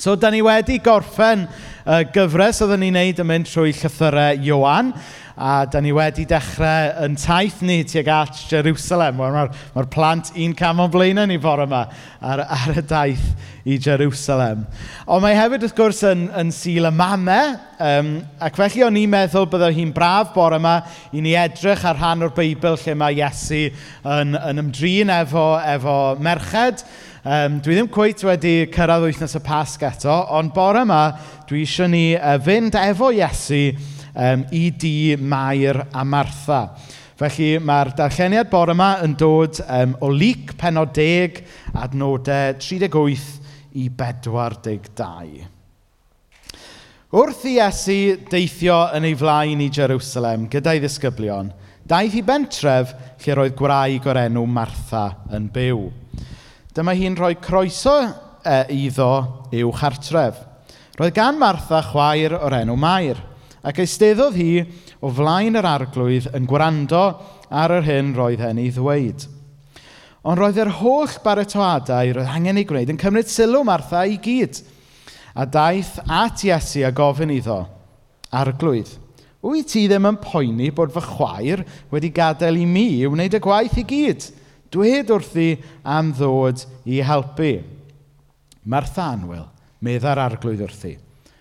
So, 0.00 0.14
da 0.16 0.30
ni 0.32 0.38
wedi 0.40 0.78
gorffen 0.80 1.42
y 1.84 1.96
gyfres 2.14 2.62
oedden 2.64 2.80
ni'n 2.80 2.94
neud 2.96 3.18
yn 3.20 3.26
mynd 3.28 3.48
trwy 3.50 3.74
llythyrau 3.76 4.38
Iowan. 4.46 4.94
A 5.36 5.66
da 5.68 5.82
ni 5.84 5.90
wedi 5.92 6.24
dechrau 6.28 6.94
yn 7.04 7.18
taith 7.20 7.58
ni 7.60 7.82
tuag 7.84 8.08
at 8.08 8.40
Jerusalem. 8.48 9.18
Mae'r 9.20 9.50
ma 9.74 9.84
plant 9.92 10.30
un 10.40 10.54
cam 10.56 10.80
o'n 10.80 10.92
blaenau 10.92 11.28
ni 11.28 11.36
bore 11.40 11.66
yma 11.68 11.82
ar, 12.16 12.44
ar 12.48 12.80
y 12.80 12.84
daith 12.88 13.26
i 13.68 13.76
Jerusalem. 13.76 14.62
Ond 15.04 15.24
mae 15.26 15.36
hefyd 15.36 15.68
wrth 15.68 15.76
gwrs 15.76 16.00
yn, 16.08 16.24
yn 16.32 16.54
syl 16.56 16.88
y 16.88 16.94
mamau. 16.96 17.52
Um, 17.84 18.10
ac 18.40 18.56
felly 18.56 18.86
o'n 18.86 18.96
i'n 19.02 19.12
meddwl 19.18 19.50
bydde 19.52 19.68
hi'n 19.76 19.92
braf 19.96 20.32
bore 20.32 20.56
yma 20.60 20.78
i 21.12 21.20
ni 21.20 21.36
edrych 21.36 21.84
ar 21.84 22.00
rhan 22.00 22.24
o'r 22.24 22.32
Beibl 22.40 22.80
lle 22.80 22.96
mae 22.96 23.20
Iesu 23.20 23.66
yn, 23.68 24.32
yn 24.32 24.64
ymdrin 24.64 25.12
efo, 25.20 25.50
efo 25.76 26.00
merched. 26.24 26.88
Um, 27.20 27.58
dwi 27.60 27.74
ddim 27.76 27.88
cweith 27.92 28.22
wedi 28.24 28.70
cyrraedd 28.72 29.02
wythnos 29.04 29.34
y 29.36 29.40
pasg 29.44 29.82
eto, 29.84 30.14
ond 30.32 30.54
bore 30.56 30.86
yma 30.86 31.00
dwi 31.44 31.66
eisiau 31.66 31.90
ni 31.92 32.14
uh, 32.16 32.38
fynd 32.40 32.78
efo 32.80 33.10
Iesu 33.12 33.74
um, 34.14 34.46
i 34.56 34.70
di 34.72 35.18
Mair 35.20 35.82
a 35.92 36.00
Martha. 36.00 36.62
Felly 37.20 37.58
mae'r 37.60 37.92
darlleniad 37.98 38.48
bore 38.48 38.72
yma 38.72 38.88
yn 39.04 39.18
dod 39.20 39.60
um, 39.66 39.92
o 40.00 40.08
luc 40.08 40.54
penod 40.56 40.96
10 40.96 41.42
adnodau 41.82 42.56
38 42.56 43.76
i 43.76 43.90
42. 43.92 45.44
Wrth 47.12 47.44
i 47.44 47.56
Iesu 47.58 48.00
deithio 48.32 48.80
yn 48.96 49.10
ei 49.10 49.20
flaen 49.20 49.60
i 49.60 49.68
Jerusalem 49.68 50.48
gyda'i 50.48 50.80
ddisgyblion, 50.80 51.52
daeth 51.84 52.16
i 52.16 52.24
bentref 52.24 52.96
lle 53.20 53.36
roedd 53.42 53.60
gwraig 53.60 54.08
o'r 54.08 54.24
enw 54.24 54.48
Martha 54.48 55.10
yn 55.36 55.52
byw. 55.52 55.90
Dyma 56.70 56.92
hi'n 56.94 57.16
rhoi 57.18 57.34
croeso 57.42 57.96
e, 58.46 58.58
iddo 58.70 59.10
i'w 59.50 59.72
chartref. 59.74 60.36
Roedd 61.00 61.16
gan 61.16 61.38
Martha 61.40 61.80
chwaer 61.82 62.36
o'r 62.38 62.54
enw 62.60 62.76
Mair, 62.78 63.18
ac 63.66 63.80
eisteddodd 63.82 64.38
hi 64.38 64.62
o 65.02 65.10
flaen 65.10 65.58
yr 65.58 65.66
arglwydd 65.66 66.28
yn 66.38 66.46
gwrando 66.46 67.02
ar 67.50 67.74
yr 67.74 67.88
hyn 67.88 68.14
roedd 68.14 68.44
hen 68.46 68.62
ei 68.62 68.70
ddweud. 68.70 69.26
Ond 70.22 70.38
roedd 70.38 70.62
yr 70.62 70.70
holl 70.78 71.18
baratoadau 71.24 72.14
roedd 72.20 72.34
angen 72.36 72.62
ei 72.62 72.68
gwneud 72.68 72.94
yn 72.94 73.02
cymryd 73.02 73.34
sylw 73.34 73.66
Martha 73.66 74.06
i 74.06 74.20
gyd. 74.22 74.62
A 75.34 75.50
daeth 75.50 75.98
at 76.06 76.46
Iesu 76.46 76.84
a 76.86 76.94
gofyn 76.94 77.34
iddo, 77.34 77.64
arglwydd, 78.30 78.94
wyt 79.42 79.74
ti 79.74 79.88
ddim 79.90 80.06
yn 80.06 80.22
poeni 80.22 80.70
bod 80.70 80.94
fy 80.94 81.02
chwaer 81.02 81.66
wedi 81.90 82.14
gadael 82.14 82.62
i 82.62 82.68
mi 82.68 82.92
i 83.00 83.10
wneud 83.10 83.34
y 83.34 83.42
gwaith 83.42 83.80
i 83.82 83.90
gyd? 83.90 84.36
Dwed 84.70 85.10
wrthi 85.10 85.54
am 85.82 86.12
ddod 86.14 86.64
i 86.86 87.00
helpu. 87.02 87.54
Martha 88.70 89.08
Anwyl, 89.14 89.48
medda'r 89.82 90.20
arglwydd 90.26 90.62
wrthi. 90.66 90.92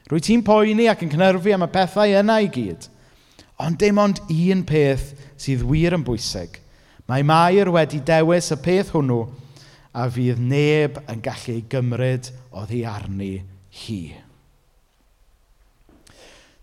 Rwy 0.10 0.24
ti'n 0.26 0.42
poeni 0.46 0.88
ac 0.90 1.04
yn 1.06 1.12
cynhyrfu 1.12 1.54
am 1.54 1.68
y 1.68 1.70
pethau 1.74 2.16
yna 2.22 2.40
i 2.42 2.48
gyd. 2.50 2.88
Ond 3.62 3.78
dim 3.78 4.00
ond 4.02 4.22
un 4.32 4.64
peth 4.66 5.12
sydd 5.38 5.66
wir 5.68 5.94
yn 5.98 6.06
bwysig. 6.08 6.58
Mae 7.10 7.26
Mair 7.26 7.70
wedi 7.74 8.00
dewis 8.06 8.50
y 8.56 8.58
peth 8.64 8.94
hwnnw 8.96 9.20
a 9.94 10.08
fydd 10.14 10.42
neb 10.42 10.98
yn 11.10 11.22
gallu 11.26 11.56
ei 11.58 11.64
gymryd 11.70 12.32
oddi 12.58 12.82
arni 12.88 13.36
hi. 13.84 14.02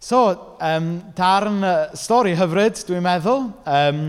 So, 0.06 0.56
um, 0.62 0.90
darn 1.18 1.64
uh, 1.66 1.94
stori 1.98 2.36
hyfryd, 2.38 2.78
dwi'n 2.86 3.02
meddwl. 3.02 3.48
Um, 3.66 4.02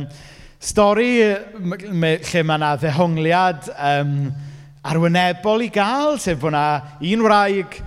Stori 0.58 1.19
lle 1.22 2.41
mae 2.41 2.58
yna 2.58 2.72
ddehongliad 2.81 3.67
um, 3.77 4.13
arwynebol 4.89 5.61
i 5.61 5.69
gael, 5.69 6.17
sef 6.17 6.39
bod 6.41 6.55
yna 6.55 6.63
un 7.05 7.22
wraig 7.22 7.77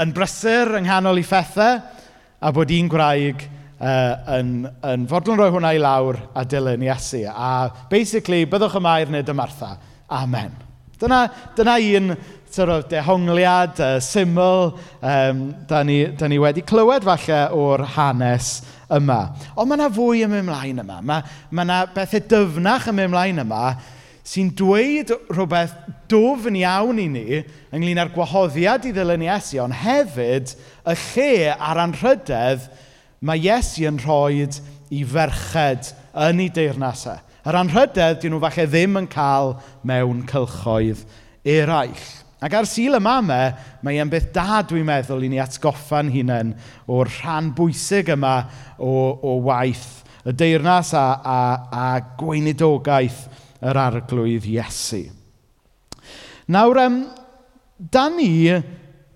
yn 0.00 0.14
brysur 0.16 0.78
yng 0.78 0.86
nghanol 0.86 1.20
i 1.20 1.24
phethau, 1.26 1.82
a 2.40 2.52
bod 2.54 2.72
un 2.72 2.88
gwraig 2.88 3.44
uh, 3.44 4.38
yn, 4.38 4.54
yn 4.88 5.04
fodlon 5.10 5.36
rhoi 5.36 5.50
hwnna 5.52 5.74
i 5.76 5.82
lawr 5.82 6.20
a 6.32 6.46
dilyn 6.48 6.86
Iesu. 6.86 7.26
A 7.28 7.68
basically, 7.90 8.46
byddwch 8.48 8.78
y 8.78 8.82
mair 8.86 9.12
nid 9.12 9.28
y 9.28 9.36
Martha. 9.36 9.74
Amen. 10.08 10.54
Dyna, 10.98 11.26
dyna 11.58 11.76
un 11.98 12.16
sort 12.48 12.72
of 12.72 12.88
dehongliad, 12.88 13.84
uh, 13.84 14.00
syml, 14.00 14.72
um, 15.02 15.44
da, 15.68 15.84
ni, 15.84 16.06
da 16.16 16.32
ni 16.32 16.40
wedi 16.40 16.64
clywed 16.64 17.04
falle 17.04 17.44
o'r 17.52 17.84
hanes 17.98 18.56
yma. 18.96 19.20
Ond 19.54 19.68
mae 19.68 19.78
yna 19.78 19.92
fwy 19.92 20.24
yn 20.24 20.32
mynd 20.32 20.48
mlaen 20.48 20.82
yma. 20.84 20.98
Mae, 21.04 21.38
mae 21.50 21.68
yna 21.68 21.78
bethau 21.94 22.24
dyfnach 22.32 22.88
yn 22.90 22.98
mynd 22.98 23.14
mlaen 23.14 23.44
yma 23.44 23.62
sy'n 24.28 24.50
dweud 24.56 25.12
rhywbeth 25.32 25.72
dofn 26.10 26.56
iawn 26.60 27.00
i 27.00 27.06
ni 27.12 27.40
ynglyn 27.72 28.00
â'r 28.02 28.12
gwahoddiad 28.12 28.84
i 28.88 28.92
ddilyn 28.92 29.24
Iesu, 29.24 29.60
ond 29.62 29.76
hefyd 29.80 30.52
y 30.84 30.96
lle 31.04 31.54
a'r 31.54 31.80
anrhydedd 31.86 32.66
mae 33.24 33.40
Iesu 33.40 33.86
yn 33.88 34.00
rhoi 34.02 34.44
i 34.44 35.00
ferched 35.08 35.94
yn 36.28 36.44
ei 36.44 36.52
deyrnasau. 36.52 37.24
Yr 37.48 37.56
anrhydedd 37.62 38.20
dyn 38.20 38.34
nhw 38.34 38.42
falle 38.44 38.68
ddim 38.68 39.00
yn 39.00 39.08
cael 39.08 39.54
mewn 39.88 40.24
cylchoedd 40.28 41.06
eraill. 41.48 42.08
Ac 42.38 42.54
ar 42.54 42.68
syl 42.70 42.94
y 42.94 43.00
Mamau, 43.02 43.48
e, 43.50 43.78
mae 43.82 43.98
e'n 43.98 44.10
beth 44.12 44.28
da, 44.34 44.60
dwi'n 44.62 44.86
meddwl, 44.86 45.24
i 45.26 45.30
ni 45.32 45.40
atgoffa'n 45.42 46.12
hunain 46.14 46.52
o'r 46.86 47.10
rhan 47.18 47.50
bwysig 47.56 48.12
yma 48.14 48.34
o, 48.78 48.92
o 49.18 49.38
waith 49.48 50.04
y 50.28 50.34
deyrnas 50.38 50.92
a, 50.94 51.06
a, 51.18 51.38
a 51.74 51.86
gweinidogaeth 52.20 53.24
yr 53.66 53.80
arglwydd 53.82 54.46
Iesu. 54.52 55.08
Nawr, 56.54 56.78
um, 56.84 57.00
da 57.78 58.06
ni 58.12 58.30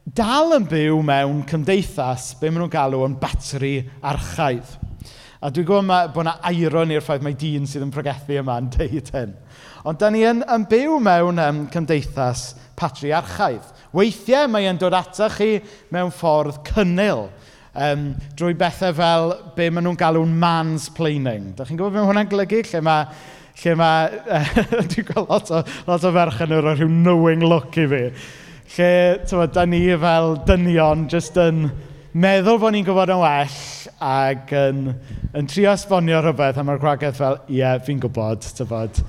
dal 0.03 0.57
yn 0.57 0.67
byw 0.69 0.99
mewn 1.07 1.45
cymdeithas 1.49 2.33
be 2.41 2.51
maen 2.51 2.65
nhw'n 2.65 2.73
galw 2.73 3.05
yn 3.07 3.15
batri 3.23 3.77
archaidd. 4.03 4.79
A 5.43 5.51
dwi'n 5.51 5.67
gwybod 5.67 6.11
bod 6.15 6.25
yna 6.27 6.35
airon 6.51 6.91
i'r 6.95 7.03
ffaith 7.03 7.23
mae 7.23 7.39
dyn 7.39 7.71
sydd 7.71 7.87
yn 7.87 7.95
pregethu 7.95 8.35
yma 8.39 8.59
yn 8.63 8.69
deud 8.75 9.15
hyn. 9.15 9.33
Ond 9.87 9.99
da 9.99 10.11
ni 10.11 10.27
yn, 10.27 10.43
yn 10.43 10.67
byw 10.71 10.99
mewn 11.03 11.41
um, 11.43 11.65
cymdeithas 11.71 12.45
patriarchaidd. 12.79 13.71
Weithiau 13.97 14.49
mae 14.51 14.69
e'n 14.71 14.81
dod 14.81 14.97
atach 14.97 15.39
chi 15.41 15.61
mewn 15.93 16.13
ffordd 16.15 16.63
cynnil 16.71 17.29
um, 17.75 18.09
drwy 18.39 18.57
bethau 18.59 18.97
fel 18.97 19.37
be 19.57 19.69
maen 19.71 19.87
nhw'n 19.89 20.01
galw'n 20.01 20.35
mansplaining. 20.43 21.53
Da 21.57 21.69
chi'n 21.69 21.79
gwybod 21.81 21.97
beth 21.97 22.11
hwnna'n 22.11 22.33
golygu? 22.33 22.65
Lle 22.73 22.83
mae 22.87 23.07
lle 23.63 23.75
mae, 23.79 24.09
dwi'n 24.91 25.09
gweld 25.09 25.31
lot 25.31 25.51
o, 25.53 25.63
lot 25.87 26.07
o 26.07 26.13
ferch 26.15 26.41
yn 26.47 26.55
yr 26.57 26.69
rhyw 26.73 26.89
knowing 26.91 27.45
look 27.45 27.77
i 27.79 27.87
fi. 27.91 28.03
Lle, 28.77 28.93
tywa, 29.29 29.49
da 29.53 29.67
ni 29.69 29.85
fel 30.01 30.37
dynion 30.49 31.07
jyst 31.13 31.37
yn 31.41 31.67
meddwl 32.13 32.61
bod 32.61 32.75
ni'n 32.75 32.87
gwybod 32.87 33.13
yn 33.13 33.21
well 33.23 33.59
ac 34.03 34.55
yn, 34.57 34.87
yn 35.37 35.51
trio 35.51 35.75
esbonio 35.77 36.23
rhywbeth 36.25 36.59
a 36.61 36.65
mae'r 36.67 36.81
gwragedd 36.83 37.19
fel, 37.19 37.39
ie, 37.47 37.61
yeah, 37.61 37.77
fi'n 37.85 38.01
gwybod, 38.03 38.49
tyfod. 38.57 39.03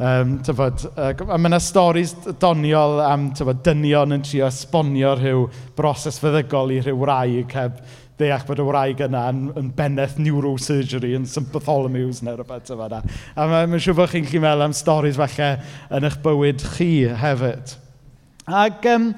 Um, 0.00 0.38
tyfod, 0.40 0.86
uh, 0.96 1.10
a 1.12 1.36
mae 1.36 1.50
yna 1.50 1.58
storys 1.60 2.14
doniol 2.40 3.02
am 3.04 3.26
tyfod, 3.36 3.58
dynion 3.66 4.16
yn 4.16 4.22
trio 4.24 4.46
esbonio 4.48 5.10
rhyw 5.18 5.42
broses 5.76 6.16
feddygol 6.22 6.72
i 6.72 6.78
rhyw 6.80 7.02
wraig 7.02 7.52
heb 7.52 7.82
deall 8.20 8.46
bod 8.48 8.62
y 8.62 8.64
wraig 8.64 9.02
yna 9.04 9.26
yn, 9.32 9.42
yn 9.60 9.68
benneth 9.76 10.16
neurosurgery 10.20 11.12
yn 11.18 11.26
St 11.28 11.52
Bartholomew's 11.52 12.22
neu 12.24 12.38
rhywbeth 12.38 12.72
yma. 12.72 12.88
Na. 12.92 13.02
A 13.36 13.48
mae'n 13.50 13.74
ma 13.74 13.80
siŵr 13.80 13.98
bod 14.00 14.12
chi'n 14.14 14.28
chi 14.28 14.40
meddwl 14.40 14.66
am 14.70 14.76
storys 14.76 15.20
falle 15.20 15.50
yn 15.96 16.08
eich 16.08 16.18
bywyd 16.24 16.64
chi 16.78 16.90
hefyd. 17.20 17.76
Ac 18.48 18.88
um, 18.94 19.10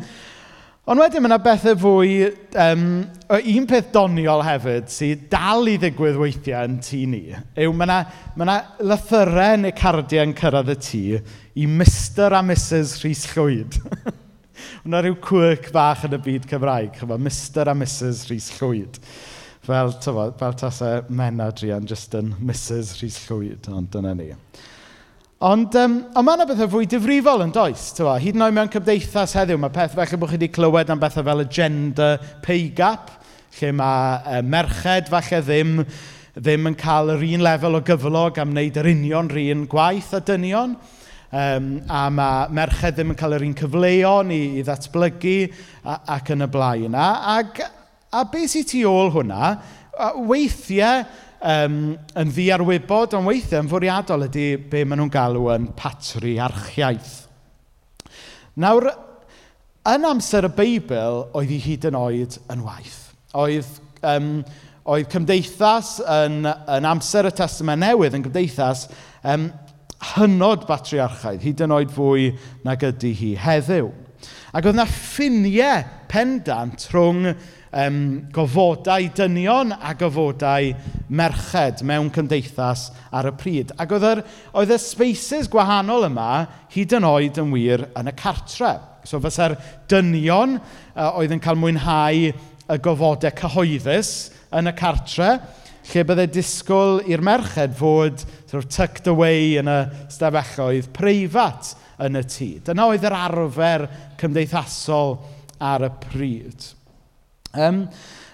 Ond 0.83 0.99
wedyn, 0.99 1.23
mae 1.23 1.31
yna 1.31 1.37
bethau 1.39 1.77
fwy... 1.79 2.15
um, 2.59 2.87
o 3.31 3.37
un 3.53 3.67
peth 3.71 3.93
doniol 3.95 4.41
hefyd 4.43 4.89
sydd 4.91 5.29
dal 5.31 5.69
i 5.71 5.77
ddigwydd 5.79 6.19
weithiau 6.19 6.67
yn 6.67 6.81
tŷ 6.83 6.99
ni 7.07 7.21
yw 7.63 7.71
mae 7.71 7.87
yna, 7.87 7.99
mae 8.35 8.49
yna 8.49 8.57
lythyrau 8.91 9.61
neu 9.63 9.77
cardiau 9.79 10.27
yn 10.27 10.35
cyrraedd 10.41 10.73
y 10.75 10.77
tŷ 10.89 11.03
i 11.63 11.69
Mr 11.71 12.35
a 12.35 12.43
Mrs 12.43 12.97
Rhys 13.05 13.23
Llwyd. 13.31 13.79
Ma' 14.83 15.05
rhyw 15.05 15.15
ryw 15.15 15.21
quirk 15.23 15.71
bach 15.71 16.03
yn 16.09 16.19
y 16.19 16.23
byd 16.27 16.51
Cymraeg, 16.51 16.99
chyfo, 16.99 17.15
Mr 17.29 17.71
a 17.71 17.79
Mrs 17.79 18.27
Rhys 18.33 18.51
Llwyd. 18.59 18.99
Fel, 19.63 19.95
tyfo, 20.03 20.27
fel 20.43 20.59
tasau 20.59 21.07
Menna 21.15 21.53
Druan 21.55 21.87
just 21.87 22.19
yn 22.19 22.35
Mrs 22.43 22.97
Rhys 22.99 23.23
Llwyd, 23.29 23.71
ond 23.71 23.95
dyna 23.95 24.19
ni. 24.19 24.33
Ond, 25.43 25.75
um, 25.75 25.95
ond 26.15 26.23
mae 26.23 26.37
yna 26.39 26.45
bethau 26.47 26.69
fwy 26.71 26.87
difrifol 26.87 27.41
yn 27.43 27.51
does, 27.51 27.89
Tywa. 27.97 28.13
Hyd 28.23 28.37
yn 28.37 28.45
oed 28.47 28.55
mewn 28.55 28.69
cymdeithas 28.71 29.33
heddiw, 29.35 29.59
mae 29.59 29.73
peth 29.75 29.97
felly 29.97 30.19
bod 30.23 30.31
chi 30.31 30.37
wedi 30.37 30.49
clywed 30.55 30.93
am 30.95 31.01
bethau 31.03 31.25
fel 31.27 31.43
y 31.43 31.47
gender 31.51 32.21
pay 32.45 32.69
gap, 32.79 33.11
lle 33.59 33.73
mae 33.75 34.37
yy 34.37 34.45
merched 34.47 35.11
falle 35.11 35.41
ddim 35.43 35.73
ddim 36.37 36.71
yn 36.71 36.77
cael 36.79 37.11
yr 37.17 37.25
un 37.27 37.43
lefel 37.43 37.75
o 37.75 37.81
gyflog 37.89 38.39
am 38.39 38.53
wneud 38.55 38.79
yr 38.85 38.91
union 38.93 39.33
yr 39.35 39.41
un 39.57 39.67
gwaith 39.73 40.15
a 40.15 40.23
dynion. 40.31 40.79
Um, 41.35 41.69
a 41.91 42.05
mae 42.15 42.47
merched 42.55 43.01
ddim 43.01 43.11
yn 43.11 43.19
cael 43.19 43.35
yr 43.41 43.49
un 43.49 43.59
cyfleon 43.59 44.31
i, 44.31 44.41
i 44.61 44.65
ddatblygu 44.69 45.37
a, 45.83 45.99
ac 46.21 46.31
yn 46.37 46.47
y 46.47 46.51
blaen. 46.55 46.95
A, 46.95 47.11
ac, 47.41 47.65
a 48.15 48.23
beth 48.31 48.55
sy'n 48.55 48.71
tu 48.71 48.87
ôl 48.87 49.11
hwnna? 49.19 49.57
Weithiau 50.23 51.03
um, 51.43 51.79
yn 52.19 52.33
ddiarwybod, 52.33 53.17
ond 53.19 53.29
weithiau 53.29 53.65
yn 53.65 53.71
fwriadol 53.71 54.27
ydy 54.29 54.47
be 54.71 54.85
maen 54.87 55.03
nhw'n 55.03 55.13
galw 55.13 55.49
yn 55.55 55.69
patriarchiaeth. 55.79 57.15
Nawr, 58.63 58.91
yn 59.89 60.07
amser 60.07 60.47
y 60.47 60.53
Beibl, 60.57 61.25
oedd 61.35 61.51
hi 61.51 61.61
hyd 61.65 61.89
yn 61.91 61.99
oed 61.99 62.39
yn 62.53 62.67
waith. 62.67 63.01
Oedd, 63.39 63.71
um, 64.07 64.29
oedd 64.93 65.11
cymdeithas 65.13 65.97
yn, 66.05 66.45
yn 66.47 66.89
amser 66.89 67.31
y 67.31 67.35
testament 67.39 67.83
newydd 67.83 68.19
yn 68.19 68.27
cymdeithas 68.27 68.87
um, 69.23 69.49
hynod 70.13 70.67
batriarchaidd, 70.69 71.43
hyd 71.47 71.65
yn 71.67 71.75
oed 71.75 71.95
fwy 71.95 72.31
nag 72.67 72.87
ydy 72.91 73.13
hi 73.19 73.35
heddiw. 73.41 73.91
Ac 74.53 74.67
oedd 74.67 74.77
yna 74.77 74.87
ffiniau 74.91 75.83
pendant 76.13 76.87
rhwng 76.93 77.33
um, 77.73 77.99
gofodau 78.33 79.09
dynion 79.17 79.73
a 79.73 79.95
gofodau 79.99 80.73
merched 81.13 81.83
mewn 81.87 82.11
cymdeithas 82.13 82.91
ar 83.13 83.31
y 83.31 83.35
pryd. 83.41 83.73
Ac 83.81 83.95
oedd, 83.97 84.07
yr, 84.09 84.23
oedd 84.59 84.75
y 84.75 84.79
spaces 84.81 85.51
gwahanol 85.53 86.09
yma 86.11 86.31
hyd 86.75 86.97
yn 86.99 87.09
oed 87.09 87.41
yn 87.43 87.53
wir 87.55 87.87
yn 87.99 88.13
y 88.13 88.17
cartre. 88.19 88.77
So 89.09 89.21
fysa'r 89.23 89.57
dynion 89.91 90.59
uh, 90.59 91.11
oedd 91.17 91.35
yn 91.35 91.43
cael 91.43 91.59
mwynhau 91.61 92.31
y 92.33 92.79
gofodau 92.85 93.35
cyhoeddus 93.41 94.13
yn 94.55 94.71
y 94.71 94.75
cartre, 94.77 95.35
lle 95.91 96.05
byddai 96.07 96.29
disgwyl 96.31 97.01
i'r 97.11 97.25
merched 97.25 97.75
fod 97.79 98.23
sort 98.23 98.69
of, 98.69 98.71
tucked 98.71 99.09
away 99.11 99.57
yn 99.59 99.71
y 99.71 99.79
stafelloedd 100.13 100.93
preifat 100.95 101.73
yn 102.03 102.21
y 102.21 102.23
tŷ. 102.29 102.51
Dyna 102.69 102.87
oedd 102.93 103.09
yr 103.09 103.17
arfer 103.19 103.89
cymdeithasol 104.21 105.19
ar 105.63 105.89
y 105.89 105.91
pryd. 106.07 106.71
Um, 107.53 107.83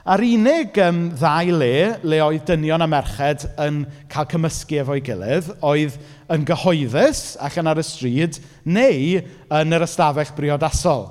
a'r 0.06 0.22
unig, 0.22 0.76
um, 0.78 0.98
ddau 1.18 1.54
le 1.58 1.98
le 2.06 2.18
oedd 2.22 2.44
dynion 2.46 2.84
a 2.84 2.86
merched 2.86 3.48
yn 3.58 3.80
cael 4.12 4.28
cymysgu 4.30 4.76
efo'i 4.78 5.00
gilydd 5.02 5.48
oedd 5.66 5.96
yn 6.30 6.44
gyhoeddus, 6.46 7.22
allan 7.42 7.70
ar 7.72 7.80
y 7.82 7.84
stryd, 7.86 8.38
neu 8.62 9.18
yn 9.58 9.74
yr 9.74 9.84
ystafell 9.88 10.30
briodasol. 10.36 11.08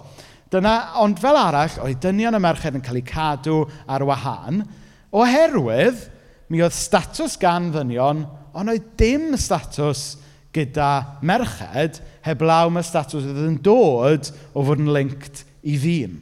Dyna, 0.53 0.75
ond 1.03 1.19
fel 1.19 1.35
arall, 1.35 1.75
oedd 1.83 1.99
dynion 2.05 2.37
a 2.37 2.39
merched 2.39 2.77
yn 2.79 2.85
cael 2.85 3.01
eu 3.01 3.07
cadw 3.09 3.57
ar 3.91 4.05
wahân, 4.07 4.63
oherwydd 5.11 6.05
mi 6.47 6.63
oedd 6.63 6.77
statws 6.77 7.35
gan 7.41 7.67
ddynion, 7.73 8.23
ond 8.55 8.71
oedd 8.71 8.87
dim 8.95 9.33
statws 9.35 10.13
gyda 10.55 11.19
merched, 11.27 11.99
heblaw 12.23 12.71
mae 12.71 12.87
statws 12.87 13.27
oedd 13.27 13.43
yn 13.49 13.59
dod 13.67 14.31
o 14.55 14.63
fod 14.63 14.79
yn 14.79 14.95
linked 14.95 15.43
i 15.67 15.75
ddyn. 15.75 16.21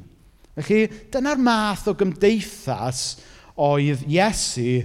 Felly, 0.56 0.86
dyna'r 1.12 1.42
math 1.44 1.90
o 1.92 1.96
gymdeithas 2.00 3.02
oedd 3.60 4.06
Iesu 4.08 4.84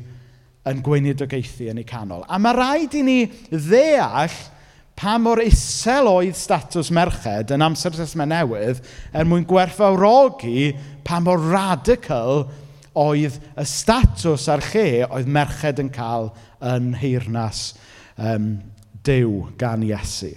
yn 0.71 0.81
gweinidogaethu 0.85 1.71
yn 1.71 1.81
ei 1.81 1.87
canol. 1.89 2.25
A 2.27 2.39
mae 2.43 2.57
rhaid 2.57 2.97
i 2.99 3.05
ni 3.07 3.19
ddeall 3.51 4.35
pa 5.01 5.15
mor 5.23 5.41
isel 5.41 6.11
oedd 6.11 6.37
statws 6.37 6.91
merched 6.93 7.55
yn 7.55 7.65
amser 7.65 7.95
Tesma 7.97 8.27
Newydd 8.29 8.83
er 9.17 9.29
mwyn 9.29 9.47
gwerthfawrogi 9.49 10.73
pa 11.07 11.23
mor 11.25 11.41
radical 11.41 12.45
oedd 13.01 13.39
y 13.57 13.65
statws 13.69 14.49
a'r 14.53 14.67
lle 14.73 15.07
oedd 15.07 15.31
merched 15.31 15.81
yn 15.81 15.89
cael 15.95 16.33
yn 16.67 16.93
heirnas 17.01 17.71
um, 18.19 18.59
dew 19.07 19.47
gan 19.61 19.87
Iesu. 19.87 20.35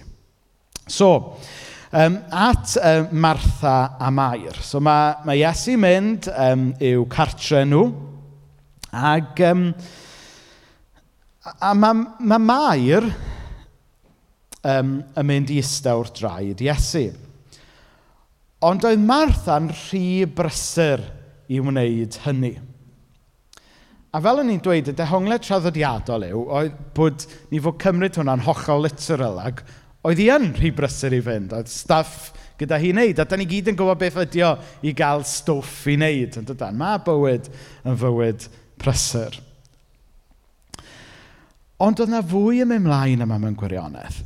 So, 0.88 1.36
um, 1.94 2.18
at 2.32 2.76
um, 2.82 3.08
Martha 3.12 3.96
a 4.00 4.10
Mair. 4.10 4.54
So 4.60 4.80
mae, 4.82 5.14
mae 5.24 5.38
Iesu 5.44 5.76
mynd 5.78 6.26
um, 6.32 6.72
i'w 6.82 7.06
cartre 7.10 7.62
nhw 7.68 7.84
ac 8.94 9.42
um, 9.46 9.68
a 11.54 11.70
mae, 11.78 12.02
mae 12.18 12.42
Mair 12.42 13.06
um, 14.64 14.96
yn 15.06 15.28
mynd 15.30 15.54
i 15.54 15.60
iste 15.62 15.94
draed 16.18 16.64
Iesu. 16.66 17.06
Ond 18.64 18.86
oedd 18.88 19.02
Martha'n 19.04 19.70
rhy 19.70 20.24
brysur 20.26 21.02
i 21.52 21.60
wneud 21.60 22.18
hynny. 22.24 22.54
A 24.14 24.20
fel 24.22 24.40
o'n 24.40 24.50
i'n 24.50 24.62
dweud, 24.62 24.88
y 24.90 24.94
dehongliad 24.96 25.42
traddodiadol 25.42 26.26
yw 26.26 26.42
oedd 26.58 26.76
bod 26.96 27.26
ni 27.50 27.58
fod 27.62 27.80
cymryd 27.82 28.18
hwnna'n 28.18 28.44
hollol 28.46 28.86
literal 28.86 29.40
ac 29.42 29.62
oedd 30.04 30.20
hi 30.20 30.28
yn 30.34 30.50
rhy 30.58 30.70
brysur 30.76 31.16
i 31.16 31.22
fynd. 31.24 31.54
Oedd 31.56 31.70
staff 31.72 32.32
gyda 32.60 32.78
hi 32.80 32.92
wneud. 32.94 33.20
A 33.20 33.26
da 33.28 33.38
ni 33.38 33.48
gyd 33.48 33.72
yn 33.72 33.78
gwybod 33.78 34.00
beth 34.02 34.20
ydy 34.26 34.44
o 34.46 34.52
i 34.84 34.92
gael 34.96 35.24
stwff 35.28 35.88
i 35.90 35.96
wneud. 35.98 36.38
Yn 36.40 36.48
dydan, 36.50 36.78
mae 36.78 37.00
bywyd 37.06 37.50
yn 37.88 37.98
fywyd 38.00 38.46
prysur. 38.80 39.40
Ond 41.82 42.00
oedd 42.00 42.12
yna 42.12 42.22
fwy 42.24 42.62
yn 42.62 42.70
mynd 42.70 42.86
mlaen 42.86 43.24
yma 43.24 43.40
mewn 43.40 43.58
gwirionedd. 43.58 44.22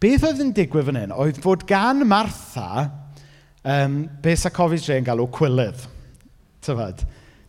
Beth 0.00 0.24
oedd 0.24 0.40
yn 0.40 0.54
digwydd 0.56 0.86
fan 0.88 0.98
hyn 1.02 1.12
oedd 1.12 1.40
fod 1.44 1.66
gan 1.68 2.00
Martha 2.08 2.86
um, 3.68 4.06
be 4.22 4.32
Sacovich 4.38 4.88
Ray 4.88 5.02
yn 5.02 5.08
galw 5.08 5.26
cwylydd. 5.34 5.82
Tyfod? 6.64 7.04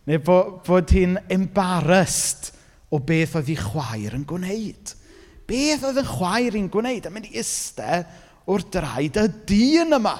Neu 0.08 0.20
bod, 0.24 0.58
bod 0.66 0.92
hi'n 0.92 1.16
embarrassed 1.32 2.50
o 2.92 3.00
beth 3.00 3.38
oedd 3.38 3.48
hi 3.48 3.56
chwaer 3.56 4.18
yn 4.18 4.26
gwneud. 4.28 4.92
Beth 5.52 5.82
oedd 5.84 6.00
yn 6.00 6.08
chwaer 6.08 6.56
i'n 6.56 6.70
gwneud? 6.72 7.08
Yn 7.08 7.12
mynd 7.12 7.28
i 7.28 7.40
iste 7.42 8.02
o'r 8.48 8.64
draed 8.72 9.18
y 9.20 9.26
dyn 9.48 9.98
yma 9.98 10.14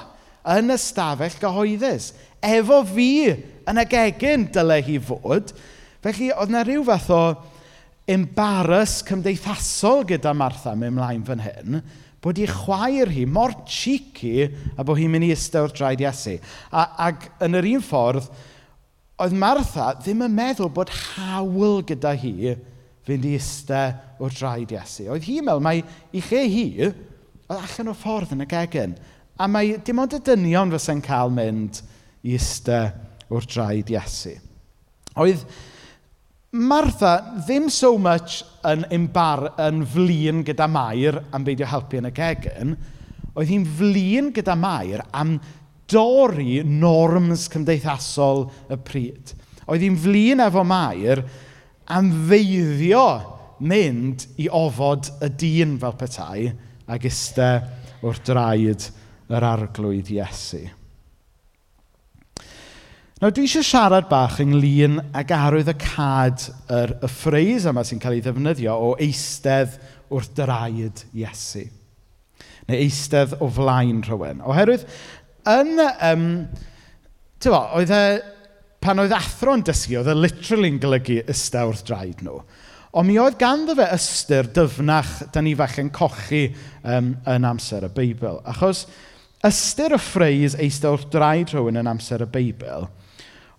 yn 0.53 0.73
y 0.73 0.77
stafell 0.77 1.39
gyhoeddus. 1.41 2.11
Efo 2.43 2.83
fi 2.85 3.31
yn 3.31 3.81
y 3.81 3.85
gegin 3.89 4.45
dylai 4.53 4.81
hi 4.85 4.99
fod. 5.01 5.55
Felly, 6.03 6.29
oedd 6.35 6.51
yna 6.51 6.63
rhyw 6.67 6.85
fath 6.85 7.09
o 7.15 7.23
embarras 8.13 8.97
cymdeithasol 9.07 10.03
gyda 10.07 10.33
Martha 10.35 10.73
mewn 10.75 10.97
mlaen 10.97 11.23
fan 11.27 11.43
hyn, 11.43 11.79
bod 12.23 12.39
i 12.39 12.47
chwaer 12.47 13.11
hi 13.11 13.23
mor 13.27 13.55
cheeky 13.67 14.49
a 14.77 14.83
bod 14.83 14.99
hi'n 14.99 15.11
mynd 15.11 15.27
i 15.27 15.31
iste 15.35 15.59
o'r 15.59 15.71
draed 15.75 16.03
Iesu. 16.03 16.35
A, 16.71 16.83
ac 17.07 17.29
yn 17.43 17.55
yr 17.59 17.69
un 17.73 17.83
ffordd, 17.83 18.27
oedd 19.23 19.35
Martha 19.39 19.93
ddim 19.99 20.25
yn 20.27 20.35
meddwl 20.35 20.71
bod 20.75 20.91
hawl 20.91 21.81
gyda 21.87 22.13
hi 22.19 22.53
fynd 23.07 23.27
i 23.27 23.35
iste 23.39 23.79
o'r 24.23 24.37
draed 24.37 24.71
Iesu. 24.73 25.09
Oedd 25.11 25.27
hi'n 25.27 25.47
meddwl 25.47 25.63
mai 25.63 25.79
i 26.15 26.21
lle 26.29 26.43
hi, 26.49 26.65
oedd 26.87 27.57
allan 27.57 27.91
o 27.91 27.97
ffordd 27.97 28.33
yn 28.35 28.45
y 28.45 28.49
gegin. 28.49 28.95
A 29.41 29.49
mae 29.49 29.77
dim 29.83 29.99
ond 30.03 30.15
y 30.15 30.21
dynion 30.23 30.71
fysa'n 30.73 31.03
cael 31.03 31.33
mynd 31.33 31.81
i 32.23 32.37
ista 32.37 32.85
o'r 33.33 33.47
draed 33.49 33.91
Iesu. 33.93 34.35
Oedd 35.19 35.45
Martha 36.53 37.15
ddim 37.47 37.65
so 37.73 37.95
much 37.97 38.43
yn, 38.69 38.83
imbar, 38.93 39.47
yn 39.57 39.81
flin 39.89 40.43
gyda 40.45 40.67
Mair 40.69 41.17
am 41.33 41.45
beidio 41.47 41.65
helpu 41.65 41.97
yn 41.97 42.11
y 42.11 42.13
gegin, 42.13 42.75
oedd 43.33 43.49
hi'n 43.49 43.65
flin 43.65 44.29
gyda 44.35 44.53
Mair 44.53 45.01
am 45.17 45.39
dorri 45.89 46.61
norms 46.61 47.47
cymdeithasol 47.49 48.45
y 48.69 48.77
pryd. 48.85 49.33
Oedd 49.65 49.81
hi'n 49.81 49.97
flin 49.97 50.45
efo 50.45 50.61
Mair 50.67 51.23
am 51.89 52.11
feiddio 52.29 53.07
mynd 53.63 54.27
i 54.43 54.49
ofod 54.51 55.09
y 55.23 55.29
dyn 55.39 55.77
fel 55.81 55.97
petai 55.99 56.47
ac 56.93 57.07
iste 57.09 57.49
o'r 58.03 58.19
draed 58.27 58.87
yr 59.33 59.45
arglwydd 59.47 60.11
Iesu. 60.13 60.63
Nawr, 63.21 63.31
dwi 63.31 63.45
eisiau 63.47 63.63
siarad 63.63 64.09
bach 64.09 64.41
ynglyn 64.43 64.97
ag 65.15 65.29
arwydd 65.31 65.71
y 65.71 65.77
cad 65.79 66.43
yr, 66.67 66.97
y 66.99 67.07
ffreis 67.07 67.67
yma 67.71 67.85
sy'n 67.87 68.01
cael 68.03 68.17
ei 68.17 68.25
ddefnyddio 68.25 68.75
o 68.75 68.89
eistedd 68.99 69.77
wrth 70.11 70.33
draed 70.35 71.05
Iesu. 71.15 71.63
Neu 72.67 72.83
eistedd 72.83 73.37
o 73.39 73.47
flaen 73.51 74.03
rhywun. 74.03 74.43
Oherwydd, 74.43 74.85
yn... 75.55 75.75
Um, 76.03 76.27
Tewa, 77.43 77.73
oedd 77.75 77.89
e, 77.91 78.03
pan 78.83 79.01
oedd 79.03 79.11
athro'n 79.15 79.65
dysgu, 79.67 79.97
oedd 79.99 80.11
e 80.11 80.13
literally'n 80.15 80.77
golygu 80.79 81.17
iste 81.31 81.59
wrth 81.67 81.81
draed 81.89 82.21
nhw. 82.23 82.37
Ond 82.93 83.09
mi 83.09 83.17
oedd 83.17 83.39
ganddo 83.41 83.73
fe 83.77 83.87
ystyr 83.95 84.51
dyfnach 84.53 85.15
da 85.33 85.41
ni 85.41 85.55
yn 85.57 85.89
cochi 85.93 86.43
um, 86.83 87.15
yn 87.25 87.45
amser 87.49 87.87
y 87.87 87.89
Beibl. 87.89 88.41
Achos 88.45 88.85
ystyr 89.43 89.95
y 89.97 89.99
ffreis 89.99 90.53
eistedd 90.55 90.91
wrth 90.93 91.09
draed 91.13 91.53
rhywun 91.53 91.81
yn 91.81 91.89
amser 91.89 92.21
y 92.21 92.29
Beibl 92.29 92.87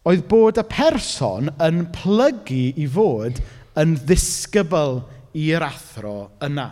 oedd 0.04 0.24
bod 0.28 0.60
y 0.60 0.64
person 0.68 1.48
yn 1.64 1.86
plygu 1.94 2.64
i 2.76 2.86
fod 2.92 3.40
yn 3.80 3.94
ddisgybl 4.04 4.98
i'r 5.40 5.64
athro 5.64 6.16
yna. 6.44 6.66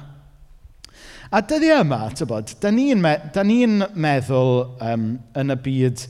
A 1.32 1.40
dyddi 1.48 1.70
yma, 1.72 2.04
tybod, 2.12 2.52
da 2.60 2.68
ni'n 2.70 3.00
me 3.00 3.14
ni 3.48 3.56
meddwl 4.04 4.52
um, 4.84 5.06
yn 5.40 5.54
y 5.54 5.56
byd 5.64 6.04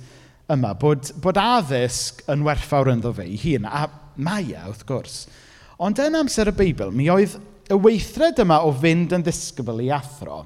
yma 0.50 0.72
bod, 0.74 1.12
bod 1.22 1.38
addysg 1.38 2.24
yn 2.32 2.42
werthfawr 2.44 2.90
ynddo 2.96 3.14
fe 3.14 3.28
ei 3.28 3.38
hun, 3.44 3.70
a 3.70 3.86
mae 4.18 4.50
e, 4.50 4.64
wrth 4.66 4.82
gwrs. 4.88 5.20
Ond 5.82 5.98
yn 5.98 6.14
amser 6.14 6.46
y 6.46 6.54
Beibl, 6.54 6.92
mi 6.94 7.08
oedd 7.10 7.32
y 7.72 7.76
weithred 7.82 8.38
yma 8.38 8.60
o 8.62 8.68
fynd 8.78 9.10
yn 9.16 9.24
ddisgybl 9.26 9.80
i 9.82 9.88
athro, 9.90 10.44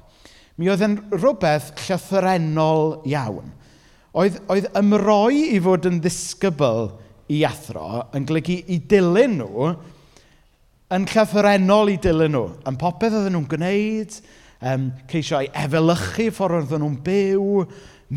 mi 0.57 0.69
oedd 0.73 0.81
yn 0.81 0.95
rhywbeth 1.13 1.67
llythrenol 1.83 3.03
iawn. 3.05 3.51
Oedd, 4.17 4.39
oedd 4.49 4.65
ymroi 4.79 5.43
i 5.53 5.59
fod 5.61 5.85
yn 5.91 5.99
ddisgybl 6.01 6.87
i 7.29 7.43
athro 7.45 8.07
yn 8.17 8.25
glygu 8.25 8.55
i 8.65 8.79
dilyn 8.89 9.37
nhw 9.37 9.67
yn 10.97 11.05
llythrenol 11.11 11.93
i 11.93 11.99
dilyn 12.01 12.33
nhw. 12.33 12.45
Yn 12.65 12.81
popeth 12.81 13.19
oedden 13.19 13.37
nhw'n 13.37 13.49
gwneud, 13.51 14.17
um, 14.65 14.87
ceisio 15.11 15.43
ei 15.43 15.51
efelychu 15.53 16.31
ffordd 16.33 16.63
oedden 16.63 16.81
nhw'n 16.81 17.01
byw, 17.05 17.65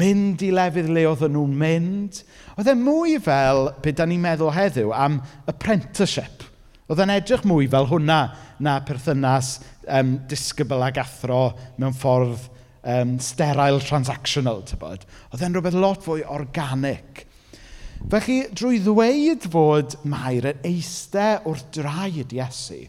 mynd 0.00 0.46
i 0.46 0.54
lefydd 0.56 0.88
le 0.96 1.04
oedden 1.10 1.36
nhw'n 1.36 1.58
mynd. 1.66 2.22
Oedd 2.56 2.72
e 2.72 2.76
mwy 2.80 3.18
fel 3.20 3.74
beth 3.84 4.00
da 4.00 4.08
ni'n 4.08 4.24
meddwl 4.24 4.56
heddiw 4.56 4.96
am 4.96 5.20
apprenticeship 5.52 6.46
Oedd 6.90 7.04
e'n 7.04 7.12
edrych 7.14 7.44
mwy 7.46 7.68
fel 7.70 7.86
hwnna 7.86 8.20
na 8.58 8.80
perthynas 8.82 9.60
um, 9.86 10.16
disgybl 10.30 10.82
ag 10.82 10.96
athro 10.98 11.52
mewn 11.78 11.94
ffordd 11.94 12.48
um, 12.82 13.12
sterile 13.22 13.78
transactional, 13.84 14.64
tybod. 14.66 15.04
Oedd 15.30 15.44
e'n 15.46 15.54
rhywbeth 15.54 15.78
lot 15.78 16.02
fwy 16.02 16.24
organic. 16.26 17.28
Felly, 18.10 18.40
drwy 18.56 18.80
ddweud 18.82 19.46
fod 19.52 19.94
Mair 20.08 20.48
yn 20.50 20.64
eistedd 20.66 21.46
wrth 21.46 21.68
draed 21.76 22.34
Iesu, 22.34 22.80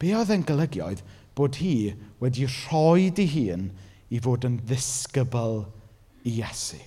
be 0.00 0.14
oedd 0.16 0.32
e'n 0.32 0.46
golygu 0.48 0.84
oedd 0.86 1.02
bod 1.36 1.58
hi 1.60 1.92
wedi 2.22 2.46
rhoi 2.46 3.10
di 3.14 3.26
hun 3.34 3.68
i 4.08 4.22
fod 4.24 4.46
yn 4.48 4.56
ddisgybl 4.64 5.66
i 6.24 6.38
Iesu. 6.38 6.80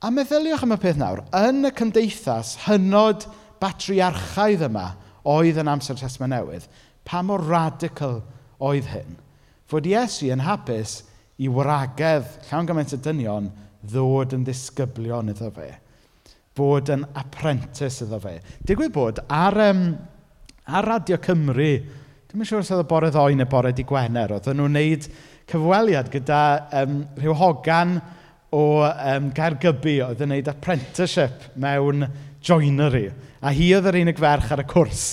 A 0.00 0.08
meddyliwch 0.14 0.64
am 0.64 0.72
y 0.72 0.80
peth 0.80 0.96
nawr, 0.96 1.20
yn 1.36 1.68
y 1.68 1.74
cymdeithas 1.76 2.54
hynod 2.64 3.26
batriarchaidd 3.60 4.66
yma 4.68 4.86
oedd 5.30 5.60
yn 5.60 5.70
amser 5.70 5.98
Testament 6.00 6.34
Newydd, 6.34 6.66
pa 7.04 7.22
mor 7.26 7.44
radical 7.44 8.20
oedd 8.60 8.88
hyn, 8.92 9.16
fod 9.68 9.88
Iesu 9.88 10.30
yn 10.32 10.44
hapus 10.44 11.00
i 11.40 11.48
wragedd 11.48 12.28
llawn 12.48 12.68
gymaint 12.68 12.96
y 12.96 13.00
dynion 13.04 13.48
ddod 13.92 14.34
yn 14.36 14.44
ddisgyblion 14.44 15.32
iddo 15.32 15.50
fe, 15.56 15.70
bod 16.56 16.90
yn 16.92 17.06
apprentice 17.16 18.04
iddo 18.04 18.20
fe. 18.20 18.36
Digwydd 18.66 18.94
bod 18.96 19.22
ar, 19.28 19.56
um, 19.70 19.84
ar 20.68 20.88
Radio 20.94 21.20
Cymru, 21.22 21.72
Dwi'n 22.30 22.44
yn 22.44 22.46
siŵr 22.46 22.60
os 22.62 22.68
oedd 22.70 22.84
y 22.84 22.86
bore 22.86 23.08
ddoi 23.10 23.34
neu 23.34 23.48
bore 23.50 23.72
di 23.74 23.82
Gwener, 23.82 24.30
oedd 24.36 24.44
nhw'n 24.54 24.68
wneud 24.70 25.06
cyfweliad 25.50 26.12
gyda 26.12 26.42
um, 26.78 27.00
rhyw 27.18 27.32
hogan 27.34 27.96
o 28.54 28.84
um, 28.86 29.32
Gaergybi 29.34 29.96
oedd 30.04 30.22
yn 30.22 30.30
wneud 30.30 30.50
apprenticeship 30.52 31.48
mewn 31.58 32.06
joinery. 32.44 33.08
A 33.40 33.52
hi 33.54 33.70
oedd 33.76 33.88
yr 33.90 34.00
unig 34.02 34.20
ferch 34.20 34.50
ar 34.54 34.64
y 34.64 34.66
cwrs. 34.70 35.04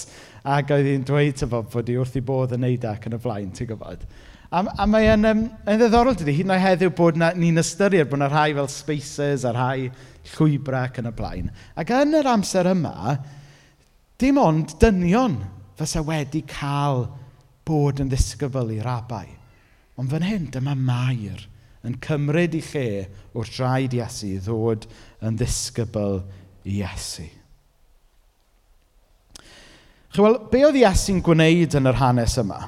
Ac 0.48 0.72
oedd 0.76 0.88
hi'n 0.88 1.06
dweud 1.08 1.38
tyfo, 1.40 1.64
bod 1.72 1.92
hi 1.92 1.98
wrth 2.00 2.18
i 2.20 2.24
bod 2.24 2.56
yn 2.56 2.64
neud 2.64 2.88
ac 2.88 3.08
yn 3.10 3.18
y 3.18 3.22
flaen, 3.24 3.52
ti'n 3.56 3.70
gwybod. 3.72 4.06
A, 4.48 4.62
a 4.64 4.86
mae 4.88 5.10
yn, 5.12 5.28
um, 5.28 5.42
yn 5.68 5.82
ddiddorol 5.82 6.16
dydy, 6.16 6.38
hyd 6.38 6.48
yn 6.48 6.54
oed 6.56 6.64
heddiw 6.64 6.94
bod 6.96 7.18
ni'n 7.20 7.60
ystyried 7.60 8.08
bod 8.08 8.22
yna 8.22 8.30
rhai 8.32 8.54
fel 8.56 8.70
spaces 8.72 9.44
a 9.44 9.52
rhai 9.52 9.90
llwybrau 10.36 10.88
ac 10.88 11.02
yn 11.02 11.10
y 11.10 11.14
blaen. 11.18 11.50
Ac 11.76 11.92
yn 11.98 12.16
yr 12.16 12.30
amser 12.32 12.70
yma, 12.72 13.18
dim 14.20 14.40
ond 14.40 14.78
dynion 14.80 15.42
fysa 15.78 16.04
wedi 16.08 16.46
cael 16.48 17.10
bod 17.68 18.00
yn 18.00 18.12
ddisgybl 18.12 18.72
i 18.78 18.80
rabau. 18.86 19.28
Ond 20.00 20.14
fan 20.14 20.24
hyn, 20.24 20.48
dyma 20.54 20.78
Mair 20.80 21.44
yn 21.88 22.00
cymryd 22.04 22.56
i 22.58 22.64
lle 22.72 22.88
o'r 23.38 23.52
traed 23.52 23.96
Iesu 23.98 24.38
ddod 24.46 24.88
yn 25.28 25.38
ddisgybl 25.40 26.22
Iesu. 26.68 27.28
Chywel, 30.14 30.38
be 30.52 30.64
oedd 30.66 30.78
Iesu'n 30.80 31.24
gwneud 31.24 31.76
yn 31.78 31.90
yr 31.92 32.00
hanes 32.00 32.38
yma? 32.42 32.68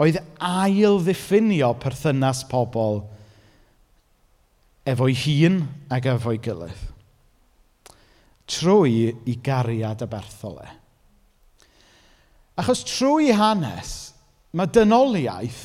Oedd 0.00 0.20
ail 0.40 1.00
ddiffinio 1.04 1.74
perthynas 1.80 2.44
pobl 2.48 3.02
efo'i 4.88 5.16
hun 5.24 5.60
ac 5.92 6.08
efo'i 6.14 6.40
gilydd. 6.42 6.86
Trwy 8.50 9.10
i 9.28 9.36
gariad 9.44 10.02
y 10.02 10.08
berthol. 10.10 10.62
Achos 12.58 12.82
trwy 12.88 13.30
hanes, 13.36 14.12
mae 14.56 14.68
dynoliaeth, 14.72 15.62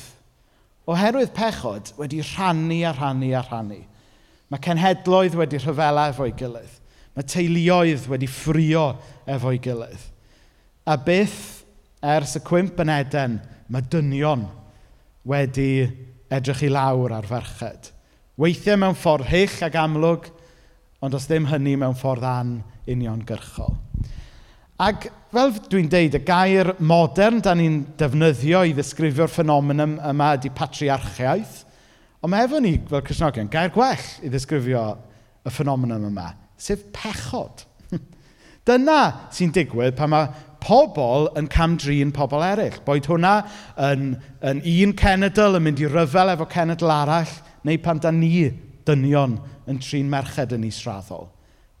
oherwydd 0.86 1.32
pechod, 1.34 1.90
wedi 1.98 2.22
rhannu 2.22 2.82
a 2.86 2.92
rhannu 2.94 3.32
a 3.34 3.42
rhannu. 3.42 3.82
Mae 4.52 4.62
cenhedloedd 4.62 5.34
wedi 5.40 5.58
rhyfela 5.58 6.10
efo'i 6.12 6.36
gilydd. 6.38 6.76
Mae 7.16 7.24
teuluoedd 7.24 8.06
wedi 8.12 8.28
ffrio 8.28 8.90
efo'i 9.32 9.60
gilydd. 9.64 10.02
A 10.86 10.98
byth 11.00 11.64
ers 12.04 12.36
y 12.36 12.42
cwmp 12.44 12.82
yn 12.84 12.92
Eden, 12.92 13.38
mae 13.72 13.84
dynion 13.90 14.44
wedi 15.26 15.86
edrych 16.30 16.66
i 16.66 16.70
lawr 16.70 17.16
ar 17.16 17.26
ferched. 17.26 17.90
Weithiau 18.36 18.76
mewn 18.78 18.98
ffordd 18.98 19.30
hyll 19.30 19.64
ac 19.64 19.78
amlwg, 19.80 20.28
ond 21.00 21.16
os 21.16 21.26
ddim 21.28 21.48
hynny 21.48 21.74
mewn 21.80 21.96
ffordd 21.96 22.26
an 22.28 22.58
uniongyrchol. 22.86 23.74
Ac 24.76 25.08
fel 25.32 25.54
dwi'n 25.72 25.88
deud, 25.88 26.18
y 26.18 26.24
gair 26.24 26.74
modern 26.84 27.40
da 27.44 27.54
ni'n 27.56 27.80
defnyddio 27.96 28.60
i 28.68 28.74
ddisgrifio'r 28.76 29.32
ffenomen 29.32 29.80
yma 29.86 30.34
ydy 30.36 30.52
patriarchiaeth, 30.52 31.62
ond 32.20 32.32
mae 32.32 32.44
efo 32.44 32.60
ni 32.60 32.76
fel 32.90 33.04
Cresnogion 33.06 33.48
gair 33.52 33.72
gwell 33.72 34.04
i 34.20 34.28
ddisgrifio 34.28 34.90
y 35.46 35.52
ffenomen 35.52 35.96
yma 35.96 36.34
sef 36.58 36.84
pechod. 36.94 37.64
Dyna 38.66 39.00
sy'n 39.34 39.52
digwydd 39.54 39.96
pan 39.98 40.10
mae 40.10 40.30
pobl 40.62 41.28
yn 41.38 41.46
camdrin 41.52 42.12
pobl 42.14 42.42
eraill. 42.42 42.80
Boed 42.86 43.06
hwnna 43.06 43.36
yn, 43.88 44.14
yn 44.42 44.62
un 44.62 44.94
cenedl 44.98 45.58
yn 45.58 45.66
mynd 45.66 45.82
i 45.84 45.90
ryfel 45.90 46.32
efo 46.32 46.48
cenedl 46.50 46.90
arall, 46.90 47.36
neu 47.66 47.78
pan 47.82 48.02
da 48.02 48.10
ni, 48.14 48.48
dynion, 48.86 49.38
yn 49.70 49.78
trin 49.82 50.10
merched 50.10 50.54
yn 50.56 50.66
israddol. 50.66 51.28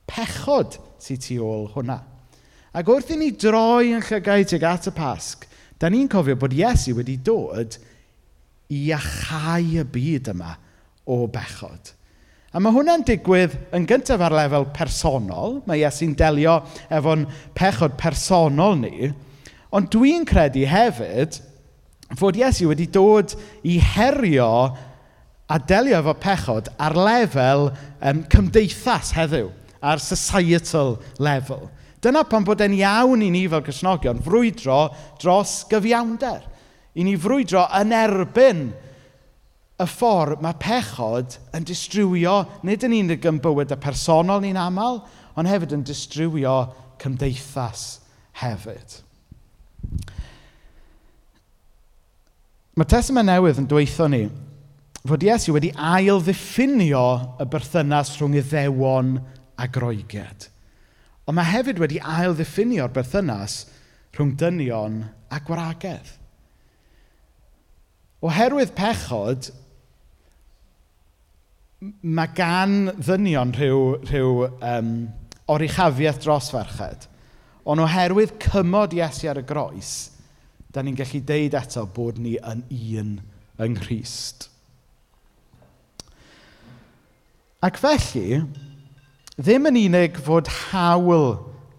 Pechod 0.06 0.78
sy'n 1.02 1.20
tu 1.22 1.40
ôl 1.42 1.66
hwnna. 1.74 1.98
Ac 2.76 2.88
wrth 2.92 3.10
i 3.14 3.18
ni 3.18 3.32
droi 3.32 3.94
yn 3.96 4.04
llygau 4.04 4.46
tuag 4.46 4.68
at 4.68 4.88
y 4.90 4.94
pasg, 4.94 5.46
da 5.80 5.90
ni'n 5.90 6.10
cofio 6.12 6.36
bod 6.38 6.54
Iesu 6.54 6.94
wedi 6.98 7.16
dod 7.18 7.78
i 8.70 8.90
achau 8.94 9.80
y 9.80 9.84
byd 9.90 10.30
yma 10.34 10.54
o 11.08 11.24
bechod. 11.32 11.95
A 12.56 12.60
mae 12.64 12.72
hwnna'n 12.72 13.02
digwydd 13.04 13.52
yn 13.76 13.84
gyntaf 13.84 14.22
ar 14.24 14.32
lefel 14.32 14.64
personol. 14.72 15.58
Mae 15.68 15.82
Iesu'n 15.82 16.14
delio 16.16 16.54
efo'n 16.88 17.26
pechod 17.52 17.98
personol 18.00 18.78
ni. 18.80 19.10
Ond 19.76 19.90
dwi'n 19.92 20.24
credu 20.24 20.62
hefyd 20.64 21.36
fod 22.16 22.38
Iesu 22.40 22.70
wedi 22.70 22.86
dod 22.88 23.34
i 23.60 23.76
herio 23.76 24.48
a 25.52 25.58
delio 25.68 25.98
efo 26.00 26.14
pechod 26.22 26.70
ar 26.80 26.96
lefel 26.96 27.66
um, 28.00 28.24
cymdeithas 28.32 29.12
heddiw, 29.18 29.52
ar 29.84 30.00
societal 30.00 30.96
level. 31.20 31.68
Dyna 32.00 32.24
pan 32.24 32.48
bod 32.48 32.64
e'n 32.64 32.78
iawn 32.78 33.26
i 33.26 33.28
ni 33.36 33.44
fel 33.52 33.66
Cresnogion 33.68 34.24
frwydro 34.24 34.80
dros 35.20 35.58
gyfiawnder. 35.68 36.40
I 36.96 37.04
ni 37.04 37.18
frwydro 37.20 37.68
yn 37.82 37.92
erbyn 38.00 38.70
y 39.76 39.86
ffordd 39.90 40.40
mae 40.44 40.56
pechod 40.60 41.36
yn 41.56 41.66
distrywio, 41.68 42.38
nid 42.64 42.84
yn 42.86 42.96
unig 43.02 43.26
yn 43.28 43.40
bywyd 43.44 43.74
y 43.74 43.80
personol 43.80 44.40
ni'n 44.44 44.58
aml, 44.60 45.02
ond 45.36 45.50
hefyd 45.50 45.74
yn 45.76 45.84
distrywio 45.84 46.56
cymdeithas 47.02 47.84
hefyd. 48.40 49.00
Mae 52.76 52.88
Testament 52.88 53.28
Newydd 53.28 53.60
yn 53.62 53.68
dweithio 53.70 54.08
ni 54.12 54.26
fod 55.06 55.22
Iesu 55.22 55.54
wedi 55.54 55.70
ail-ddiffinio 55.70 57.06
y 57.40 57.46
berthynas 57.48 58.16
rhwng 58.16 58.36
iddewon 58.40 59.14
a 59.56 59.68
groeged. 59.70 60.48
Ond 61.26 61.38
mae 61.38 61.46
hefyd 61.46 61.78
wedi 61.82 62.00
ail-ddiffinio'r 62.02 62.92
berthynas 62.94 63.60
rhwng 64.16 64.34
dynion 64.40 65.04
a 65.30 65.38
gwragedd. 65.46 66.10
Oherwydd 68.26 68.74
pechod, 68.76 69.50
mae 71.80 72.32
gan 72.36 72.90
ddynion 72.96 73.52
rhyw, 73.56 73.80
rhyw 74.08 74.46
um, 74.64 74.92
oruchafiaeth 75.52 76.22
dros 76.24 76.48
ferched. 76.54 77.08
Ond 77.66 77.82
oherwydd 77.82 78.36
cymod 78.40 78.94
Iesu 78.96 79.28
ar 79.28 79.40
y 79.42 79.44
groes, 79.46 79.92
da 80.72 80.84
ni'n 80.84 80.96
gallu 80.96 81.20
deud 81.26 81.56
eto 81.58 81.84
bod 81.92 82.20
ni 82.22 82.36
yn 82.38 82.62
un 82.70 83.12
yng 83.66 83.76
Nghyst. 83.76 84.48
Ac 87.66 87.80
felly, 87.82 88.40
ddim 89.36 89.68
yn 89.68 89.80
unig 89.86 90.20
fod 90.24 90.48
hawl 90.70 91.28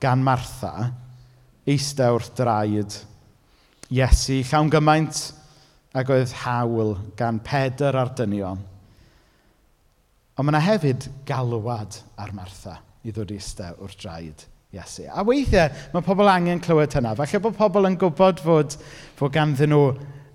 gan 0.03 0.21
Martha 0.25 0.91
eistedd 1.67 2.17
wrth 2.17 2.33
draed 2.37 3.01
Iesu 3.93 4.41
llawn 4.45 4.69
gymaint 4.69 5.21
ac 5.97 6.09
oedd 6.13 6.33
hawl 6.43 6.97
gan 7.17 7.39
Pedr 7.41 7.97
a'r 7.97 8.13
dynion– 8.19 8.61
Ond 10.37 10.45
mae 10.45 10.53
yna 10.53 10.61
hefyd 10.61 11.07
galwad 11.25 11.95
ar 12.21 12.29
Martha 12.37 12.75
i 13.01 13.09
ddod 13.09 13.31
i 13.33 13.39
eistedd 13.39 13.79
wrth 13.81 13.97
draed 13.97 14.43
Iesu. 14.75 15.07
A 15.09 15.23
weithiau, 15.25 15.71
mae 15.93 16.05
pobl 16.05 16.29
angen 16.29 16.61
clywed 16.61 16.93
hynna. 16.93 17.15
Falle 17.17 17.39
bod 17.41 17.55
pobl 17.57 17.87
yn 17.89 17.97
gwybod 17.97 18.43
fod, 18.43 18.75
fod 19.17 19.33
ganddyn 19.33 19.71
nhw 19.73 19.81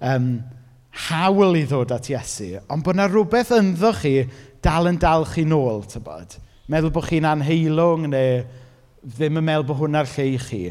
um, 0.09 0.27
hawl 1.07 1.59
i 1.61 1.63
ddod 1.69 1.95
at 1.95 2.11
Iesu, 2.11 2.57
ond 2.67 2.83
bod 2.83 2.99
yna 2.99 3.07
rhywbeth 3.13 3.55
ynddo 3.55 3.93
chi 4.01 4.17
dal 4.65 4.91
yn 4.91 4.99
dal 5.03 5.29
chi 5.29 5.47
nôl, 5.47 5.85
tybod. 5.93 6.35
Meddwl 6.73 6.95
bod 6.95 7.07
chi'n 7.07 7.29
anheilwng 7.29 8.09
neu 8.11 8.41
ddim 9.03 9.39
yn 9.39 9.47
meddwl 9.47 9.69
bod 9.71 9.83
hwnna'r 9.85 10.11
lle 10.17 10.29
i 10.33 10.39
chi. 10.43 10.63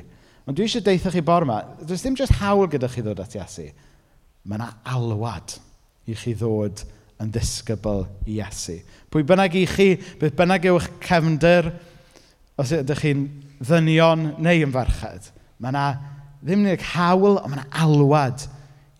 Ond 0.43 0.57
dwi 0.57 0.67
eisiau 0.67 0.83
deitha 0.83 1.13
chi 1.13 1.23
bor 1.23 1.45
yma, 1.47 1.61
does 1.87 2.03
dim 2.03 2.19
jyst 2.19 2.41
hawl 2.41 2.67
gyda 2.71 2.91
chi 2.91 3.05
ddod 3.05 3.23
at 3.23 3.37
Iesu. 3.39 3.69
Mae 4.43 4.59
yna 4.59 4.73
alwad 4.91 5.55
i 6.09 6.17
chi 6.17 6.35
ddod 6.35 6.83
at 6.83 6.99
yn 7.21 7.31
ddisgybl 7.33 8.05
i 8.25 8.39
Iesu. 8.39 8.79
Pwy 9.11 9.25
bynnag 9.27 9.55
i 9.59 9.65
chi, 9.69 9.89
beth 10.19 10.35
bynnag 10.37 10.65
yw'ch 10.71 10.87
eich 10.87 11.05
cefndir, 11.05 11.69
os 12.59 12.73
ydych 12.75 13.03
chi'n 13.05 13.27
ddynion 13.61 14.31
neu 14.41 14.65
yn 14.65 14.73
farched, 14.73 15.31
mae 15.61 15.73
yna 15.73 15.85
ddim 16.41 16.65
unig 16.65 16.85
hawl, 16.95 17.37
ond 17.41 17.53
mae 17.53 17.61
yna 17.61 17.83
alwad 17.83 18.45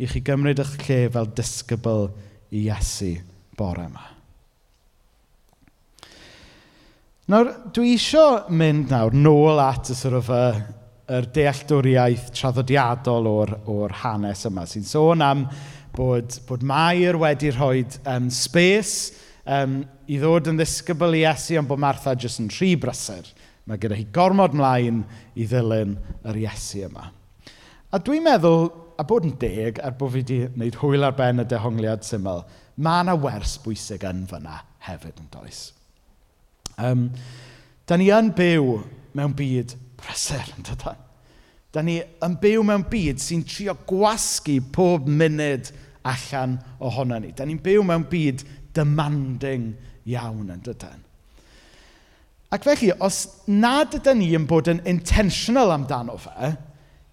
i 0.01 0.10
chi 0.10 0.22
gymryd 0.25 0.62
eich 0.62 0.78
lle 0.86 1.01
fel 1.13 1.30
disgybl 1.38 2.10
i 2.51 2.66
Iesu 2.68 3.16
bore 3.58 3.88
yma. 3.90 4.08
Nawr, 7.32 7.51
dwi 7.72 7.94
eisiau 7.96 8.51
mynd 8.51 8.92
nawr 8.92 9.13
nôl 9.16 9.62
at 9.63 9.92
y 9.94 9.96
sort 9.96 10.18
of 10.20 10.32
y, 10.36 10.46
yr 11.12 11.28
dealltwriaeth 11.36 12.30
traddodiadol 12.36 13.28
o'r, 13.28 13.54
or 13.72 13.94
hanes 14.01 14.46
yma 14.48 14.66
sy'n 14.70 14.86
sôn 14.88 15.24
am 15.25 15.46
bod, 15.96 16.38
bod 16.48 16.64
Mair 16.64 17.18
wedi 17.20 17.52
rhoi 17.54 17.84
um, 18.06 18.30
space 18.32 19.14
um, 19.46 19.82
i 20.08 20.20
ddod 20.22 20.50
yn 20.52 20.60
ddisgybl 20.60 21.18
i 21.18 21.24
Iesu, 21.26 21.58
ond 21.60 21.70
bod 21.70 21.82
Martha 21.82 22.16
jyst 22.16 22.42
yn 22.44 22.52
rhy 22.54 22.74
brysur. 22.80 23.28
Mae 23.70 23.80
gyda 23.82 23.98
hi 23.98 24.08
gormod 24.14 24.56
mlaen 24.58 25.04
i 25.36 25.48
ddilyn 25.48 25.98
yr 26.28 26.40
Iesu 26.46 26.86
yma. 26.88 27.10
A 27.92 28.00
dwi'n 28.00 28.24
meddwl, 28.26 28.70
a 29.00 29.06
bod 29.08 29.28
yn 29.28 29.36
deg, 29.42 29.82
er 29.84 29.96
bod 30.00 30.14
fi 30.14 30.22
wedi 30.22 30.40
gwneud 30.56 30.80
hwyl 30.82 31.08
ar 31.08 31.16
ben 31.18 31.44
y 31.44 31.48
dehongliad 31.50 32.08
syml, 32.08 32.46
mae 32.82 33.04
yna 33.04 33.18
wers 33.20 33.58
bwysig 33.64 34.06
yn 34.08 34.26
fyna 34.30 34.62
hefyd 34.88 35.20
yn 35.20 35.30
does. 35.34 35.62
Um, 36.82 37.10
da 37.86 37.98
ni 38.00 38.08
yn 38.16 38.32
byw 38.38 38.78
mewn 39.18 39.36
byd 39.38 39.76
prysur, 40.00 40.48
yn 40.56 40.66
dydan. 40.66 41.11
Da 41.72 41.84
ni 41.86 42.00
yn 42.01 42.34
byw 42.42 42.66
mewn 42.68 42.84
byd 42.92 43.22
sy'n 43.24 43.46
trio 43.48 43.78
gwasgu 43.88 44.58
pob 44.75 45.08
munud 45.08 45.70
allan 46.08 46.58
ohono 46.84 47.20
ni. 47.22 47.32
Da 47.36 47.48
ni'n 47.48 47.62
byw 47.63 47.86
mewn 47.88 48.08
byd 48.12 48.44
demanding 48.75 49.72
iawn 50.10 50.51
yn 50.51 50.66
dydyn. 50.66 51.00
Ac 52.51 52.66
felly, 52.68 52.92
os 53.00 53.24
nad 53.48 53.94
ydyn 53.96 54.20
ni 54.20 54.34
yn 54.36 54.48
bod 54.50 54.68
yn 54.68 54.82
intentional 54.90 55.72
amdano 55.72 56.18
fe, 56.20 56.51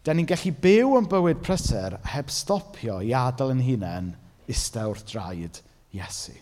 da 0.02 0.14
ni'n 0.14 0.26
gallu 0.26 0.50
byw 0.64 0.96
yn 0.98 1.06
bywyd 1.10 1.44
prysur 1.44 1.94
heb 2.14 2.32
stopio 2.32 2.98
i 3.04 3.12
adael 3.14 3.54
yn 3.54 3.62
hunain 3.62 4.12
istawr 4.50 4.98
draed 5.06 5.60
Iesu. 5.94 6.34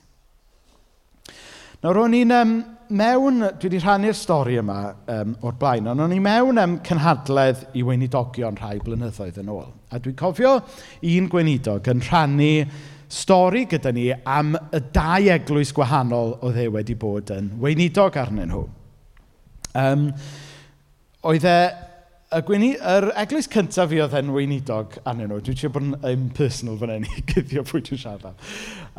Nawr, 1.83 2.01
o'n 2.07 2.17
i'n 2.17 2.33
um, 2.35 2.55
mewn, 2.91 3.41
dwi 3.59 3.69
wedi 3.69 3.81
rhannu'r 3.83 4.17
stori 4.17 4.59
yma 4.61 4.79
um, 5.13 5.33
o'r 5.47 5.57
blaen, 5.61 5.89
ond 5.91 6.05
o'n 6.05 6.15
i 6.15 6.21
mewn 6.23 6.61
am 6.63 6.77
cynhadledd 6.87 7.65
i 7.79 7.85
weinidogion 7.87 8.59
rhai 8.61 8.77
blynyddoedd 8.85 9.41
yn 9.43 9.51
ôl. 9.53 9.69
A 9.91 10.01
dwi'n 10.03 10.19
cofio 10.19 10.57
un 10.61 11.31
gweinidog 11.33 11.91
yn 11.93 12.03
rhannu 12.07 12.53
stori 13.13 13.65
gyda 13.71 13.93
ni 13.95 14.09
am 14.13 14.55
y 14.57 14.83
dau 14.95 15.31
eglwys 15.37 15.73
gwahanol 15.77 16.37
oedd 16.47 16.61
e 16.63 16.69
wedi 16.75 16.97
bod 16.99 17.31
yn 17.35 17.53
weinidog 17.63 18.19
arnyn 18.23 18.51
nhw. 18.53 18.65
Um, 19.77 20.09
oedd 21.27 21.47
e 21.47 21.59
y 22.37 22.43
gweini, 22.45 22.69
yr 22.77 23.07
eglwys 23.23 23.47
cyntaf 23.49 23.89
fi 23.89 24.01
oedd 24.05 24.15
e'n 24.19 24.29
weinidog 24.35 24.99
anyn 25.09 25.31
nhw. 25.31 25.39
Dwi'n 25.45 25.57
siŵr 25.57 25.73
bod 25.73 25.87
yn 25.87 25.95
impersonal 26.11 26.77
fan 26.81 26.93
hyn 26.93 27.07
i 27.09 27.23
gyddio 27.31 27.63
pwy 27.65 27.81
dwi'n 27.87 28.01
siarad. 28.03 28.45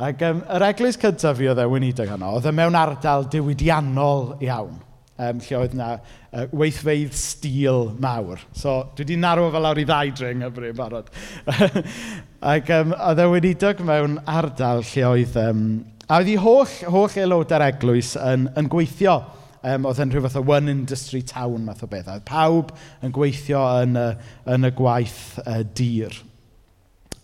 Ac 0.08 0.24
um, 0.26 0.40
yr 0.56 0.66
eglwys 0.72 0.98
cyntaf 1.02 1.38
fi 1.38 1.50
oedd 1.52 1.62
e'n 1.62 1.70
weinidog 1.70 2.14
anno, 2.16 2.32
oedd 2.38 2.50
e 2.50 2.54
mewn 2.58 2.78
ardal 2.80 3.28
diwydiannol 3.34 4.38
iawn. 4.48 4.80
Um, 5.18 5.42
lle 5.42 5.60
oedd 5.60 5.74
yna 5.74 5.92
uh, 5.98 6.48
weithfeidd 6.54 7.14
stil 7.18 7.92
mawr. 8.02 8.42
So, 8.58 8.80
dwi 8.98 9.06
wedi 9.06 9.20
narwo 9.22 9.52
fel 9.54 9.66
lawr 9.66 9.82
i 9.82 9.86
ddau 9.90 10.14
dring 10.18 10.46
y 10.46 10.52
bryd 10.54 10.78
barod. 10.78 11.14
Ac 12.54 12.74
um, 12.74 12.94
oedd 12.98 13.22
e 13.22 13.32
weinidog 13.36 13.86
mewn 13.86 14.18
ardal 14.26 14.86
lle 14.86 15.10
oedd... 15.12 15.42
Um, 15.44 15.66
a 16.08 16.22
oedd 16.22 16.30
hi 16.32 16.38
holl, 16.40 16.78
holl 16.88 17.18
aelodau'r 17.22 17.66
eglwys 17.68 18.16
yn, 18.22 18.48
yn 18.58 18.70
gweithio 18.72 19.20
um, 19.68 19.88
oedd 19.90 20.02
yn 20.04 20.14
rhyw 20.14 20.24
fath 20.28 20.40
o 20.40 20.44
one 20.48 20.72
industry 20.72 21.22
town 21.26 21.66
math 21.68 21.84
o 21.86 21.90
beth. 21.92 22.10
Oedd 22.12 22.26
pawb 22.28 22.74
yn 23.06 23.14
gweithio 23.16 23.64
yn 23.84 23.98
y, 24.00 24.08
yn 24.54 24.68
y 24.68 24.72
gwaith 24.78 25.22
uh, 25.44 25.62
dir. 25.78 26.16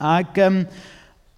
Ac 0.04 0.40
um, 0.44 0.64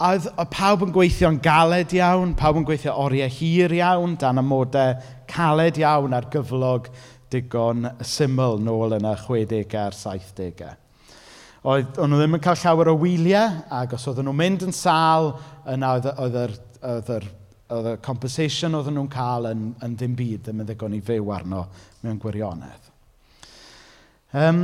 oedd 0.06 0.30
pawb 0.52 0.86
yn 0.88 0.96
gweithio'n 0.96 1.42
galed 1.44 1.94
iawn, 1.96 2.34
pawb 2.40 2.62
yn 2.62 2.66
gweithio 2.68 2.96
oriau 3.06 3.32
hir 3.32 3.76
iawn, 3.78 4.18
dan 4.22 4.42
amodau 4.42 4.98
caled 5.32 5.78
iawn 5.82 6.16
ar 6.18 6.28
gyflog 6.34 6.90
digon 7.34 7.90
syml 8.06 8.60
nôl 8.64 8.98
yn 8.98 9.08
y 9.08 9.14
60au 9.26 9.80
a'r 9.86 9.96
70au. 9.98 10.74
Oedd, 11.66 11.96
o'n 11.98 12.12
nhw 12.12 12.20
ddim 12.22 12.38
yn 12.38 12.44
cael 12.46 12.60
llawer 12.62 12.92
o 12.92 13.00
wyliau, 13.02 13.64
ac 13.74 13.96
os 13.98 14.06
oedden 14.12 14.28
nhw'n 14.28 14.38
mynd 14.38 14.68
yn 14.68 14.76
sal, 14.76 15.32
yna 15.74 15.96
oedd, 15.98 16.12
oedd, 16.22 16.38
yr, 16.44 16.54
oedd 16.92 17.10
yr 17.16 17.26
oedd 17.74 17.88
y 17.90 17.94
compensation 18.06 18.76
oedden 18.78 18.98
nhw'n 19.00 19.14
cael 19.14 19.48
yn, 19.50 19.70
yn 19.86 19.96
ddim 19.98 20.18
byd, 20.18 20.44
ddim 20.46 20.62
yn 20.62 20.68
ddigon 20.70 20.98
i 20.98 21.02
fyw 21.06 21.32
arno 21.34 21.64
mewn 22.04 22.20
gwirionedd. 22.22 22.92
Um, 24.36 24.62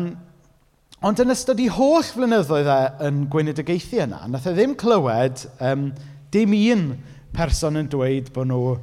ond 1.02 1.22
yn 1.24 1.34
ystod 1.34 1.62
i 1.64 1.70
holl 1.72 2.06
flynyddoedd 2.06 2.70
e 2.70 2.82
yn 3.08 3.24
gweinidogaethu 3.32 4.04
yna, 4.06 4.26
nath 4.30 4.46
e 4.50 4.54
ddim 4.58 4.76
clywed 4.78 5.46
um, 5.64 5.90
dim 6.34 6.54
un 6.58 6.86
person 7.34 7.80
yn 7.80 7.90
dweud 7.90 8.30
bod 8.36 8.52
nhw 8.52 8.76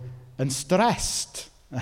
yn 0.43 0.51
stressed. 0.55 1.45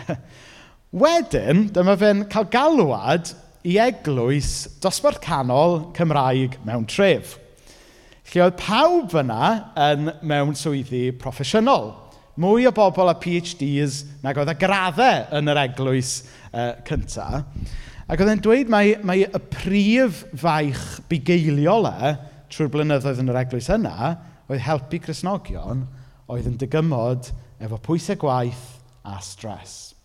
Wedyn, 1.02 1.66
dyma 1.74 1.96
fe'n 2.00 2.24
cael 2.32 2.48
galwad 2.52 3.32
i 3.66 3.78
eglwys 3.82 4.78
dosbarth 4.82 5.22
canol 5.24 5.90
Cymraeg 5.96 6.60
mewn 6.66 6.86
tref. 6.90 7.38
Lle 8.32 8.42
oedd 8.44 8.58
pawb 8.58 9.14
yna 9.22 9.50
yn 9.88 10.10
mewn 10.26 10.56
swyddi 10.58 11.08
proffesiynol. 11.20 11.92
Mwy 12.36 12.66
o 12.68 12.72
bobl 12.76 13.08
â 13.08 13.16
PhDs 13.22 14.02
nag 14.24 14.36
oedd 14.36 14.52
y 14.52 14.56
graddau 14.60 15.22
yn 15.38 15.48
yr 15.52 15.60
eglwys 15.62 16.18
uh, 16.52 16.74
cyntaf. 16.84 17.46
Ac 18.06 18.20
oedd 18.22 18.32
e'n 18.34 18.42
dweud 18.44 18.68
mai, 18.70 18.84
mai 19.02 19.22
y 19.24 19.40
prif 19.50 20.20
faich 20.36 20.82
bugeiliol 21.10 21.88
e, 21.88 22.12
trwy'r 22.52 22.70
blynyddoedd 22.74 23.22
yn 23.22 23.32
yr 23.32 23.40
eglwys 23.40 23.70
yna, 23.72 24.12
oedd 24.46 24.62
helpu 24.62 25.00
Cresnogion 25.02 25.86
oedd 26.30 26.46
yn 26.50 26.58
digymod 26.60 27.32
efo 27.62 27.80
pwysau 27.82 28.18
gwaith 28.20 28.66
a 29.06 29.16
stres. 29.24 29.96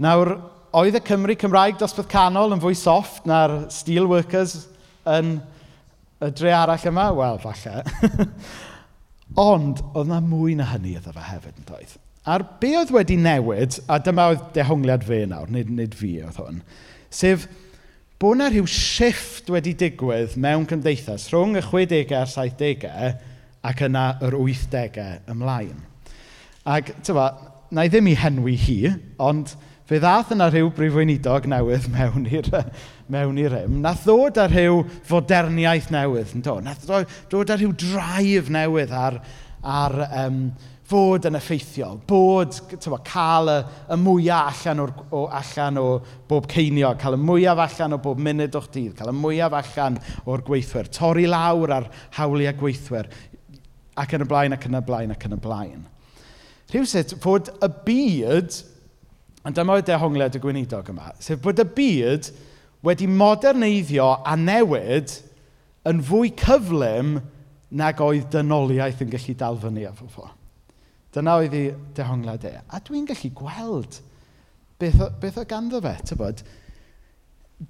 Nawr, 0.00 0.36
oedd 0.76 0.96
y 0.96 1.02
Cymru 1.04 1.36
Cymraeg 1.40 1.78
dosbarth 1.80 2.10
canol 2.12 2.54
yn 2.54 2.62
fwy 2.62 2.76
soft 2.78 3.26
na'r 3.28 3.66
steelworkers 3.72 4.66
yn 5.08 5.38
y 6.22 6.32
dre 6.36 6.54
arall 6.56 6.88
yma? 6.88 7.10
Wel, 7.16 7.42
falle. 7.42 7.82
Ond, 9.34 9.82
oedd 9.92 10.06
yna 10.06 10.20
mwy 10.22 10.54
na 10.56 10.68
hynny 10.70 10.94
iddo 10.96 11.12
fe 11.12 11.24
hefyd 11.26 11.58
yn 11.58 11.66
doedd. 11.68 11.96
A'r 12.26 12.44
be 12.60 12.72
oedd 12.78 12.92
wedi 12.94 13.16
newid, 13.18 13.80
a 13.90 13.98
dyma 14.02 14.30
oedd 14.32 14.44
dehongliad 14.54 15.04
fe 15.06 15.24
nawr, 15.30 15.50
nid, 15.52 15.70
nid 15.70 15.94
fi 15.98 16.16
oedd 16.22 16.38
hwn, 16.40 16.62
sef 17.14 17.46
bod 18.22 18.38
yna 18.38 18.48
rhyw 18.50 18.66
shift 18.70 19.50
wedi 19.52 19.74
digwydd 19.78 20.38
mewn 20.40 20.66
cymdeithas 20.70 21.28
rhwng 21.32 21.58
y 21.58 21.64
60au 21.66 22.16
a'r 22.16 22.32
70au 22.32 23.12
ac 23.66 23.82
yna 23.86 24.06
yr 24.24 24.38
80au 24.38 25.20
ymlaen. 25.34 25.84
Ac, 26.66 26.94
tyfa, 27.06 27.28
na 27.70 27.86
i 27.86 27.90
ddim 27.92 28.10
i 28.10 28.16
henwi 28.18 28.56
hi, 28.58 28.78
ond 29.22 29.54
fe 29.86 30.00
ddath 30.02 30.32
yna 30.34 30.48
rhyw 30.50 30.70
brifweinidog 30.74 31.46
newydd 31.50 31.90
mewn 31.94 32.26
i'r 32.30 32.50
mewn 33.12 33.38
i 33.38 33.48
rym, 33.50 33.80
nath 33.84 34.06
ddod 34.06 34.38
ar 34.42 34.50
rhyw 34.50 34.80
foderniaeth 35.06 35.90
newydd, 35.94 36.32
yn 36.34 36.46
do? 36.46 36.56
Nath 36.64 36.86
ddod 36.86 37.52
ar 37.52 37.60
rhyw 37.60 37.74
draif 37.78 38.48
newydd 38.52 38.94
ar, 38.94 39.20
ar 39.62 39.96
um, 40.24 40.40
fod 40.86 41.26
yn 41.26 41.38
effeithiol, 41.38 41.98
bod, 42.06 42.54
tywa, 42.70 43.00
cael 43.06 43.50
y, 43.50 43.56
y 43.90 43.98
mwyaf 43.98 44.60
allan, 44.62 44.82
o'r, 44.84 44.92
o, 45.10 45.22
allan 45.34 45.80
o 45.82 45.86
bob 46.30 46.46
ceinio, 46.50 46.92
cael 47.00 47.16
y 47.16 47.20
mwyaf 47.22 47.62
allan 47.64 47.96
o 47.96 48.00
bob 48.02 48.22
munud 48.22 48.58
o'ch 48.58 48.68
dydd, 48.74 48.94
cael 48.98 49.10
y 49.10 49.16
mwyaf 49.16 49.56
allan 49.58 49.98
o'r 50.30 50.44
gweithwyr, 50.46 50.90
torri 50.94 51.26
lawr 51.30 51.74
ar 51.80 51.90
hawliau 52.18 52.54
gweithwyr, 52.60 53.10
ac 53.98 54.14
yn 54.14 54.26
y 54.26 54.30
blaen, 54.30 54.54
ac 54.54 54.68
yn 54.68 54.78
y 54.78 54.82
blaen, 54.86 55.14
ac 55.14 55.26
yn 55.26 55.34
y 55.34 55.40
blaen. 55.42 55.86
Rhywsut, 56.70 57.16
fod 57.22 57.50
y 57.62 57.70
byd, 57.86 58.60
ond 59.46 59.58
dyma 59.58 59.78
oedd 59.78 59.90
dehongliad 59.90 60.38
y 60.38 60.42
gweinidog 60.42 60.90
yma, 60.94 61.10
sef 61.22 61.42
bod 61.42 61.62
y 61.62 61.66
byd 61.76 62.30
wedi 62.84 63.08
moderneiddio 63.08 64.10
a 64.26 64.36
newid 64.36 65.14
yn 65.86 66.02
fwy 66.04 66.32
cyflym 66.38 67.16
nag 67.76 68.00
oedd 68.02 68.28
dynoliaeth 68.34 69.02
yn 69.04 69.12
gallu 69.12 69.34
dal 69.38 69.58
fyny 69.62 69.86
efo 69.88 70.08
fo. 70.10 70.28
Dyna 71.14 71.38
oedd 71.40 71.56
ei 71.56 71.72
dehonglad 71.96 72.44
e. 72.46 72.54
A 72.68 72.80
dwi'n 72.84 73.06
gallu 73.08 73.32
gweld 73.36 74.00
beth, 74.80 75.02
beth 75.20 75.40
o 75.40 75.44
ganddo 75.48 75.80
fe, 75.84 75.94
tybod. 76.10 76.42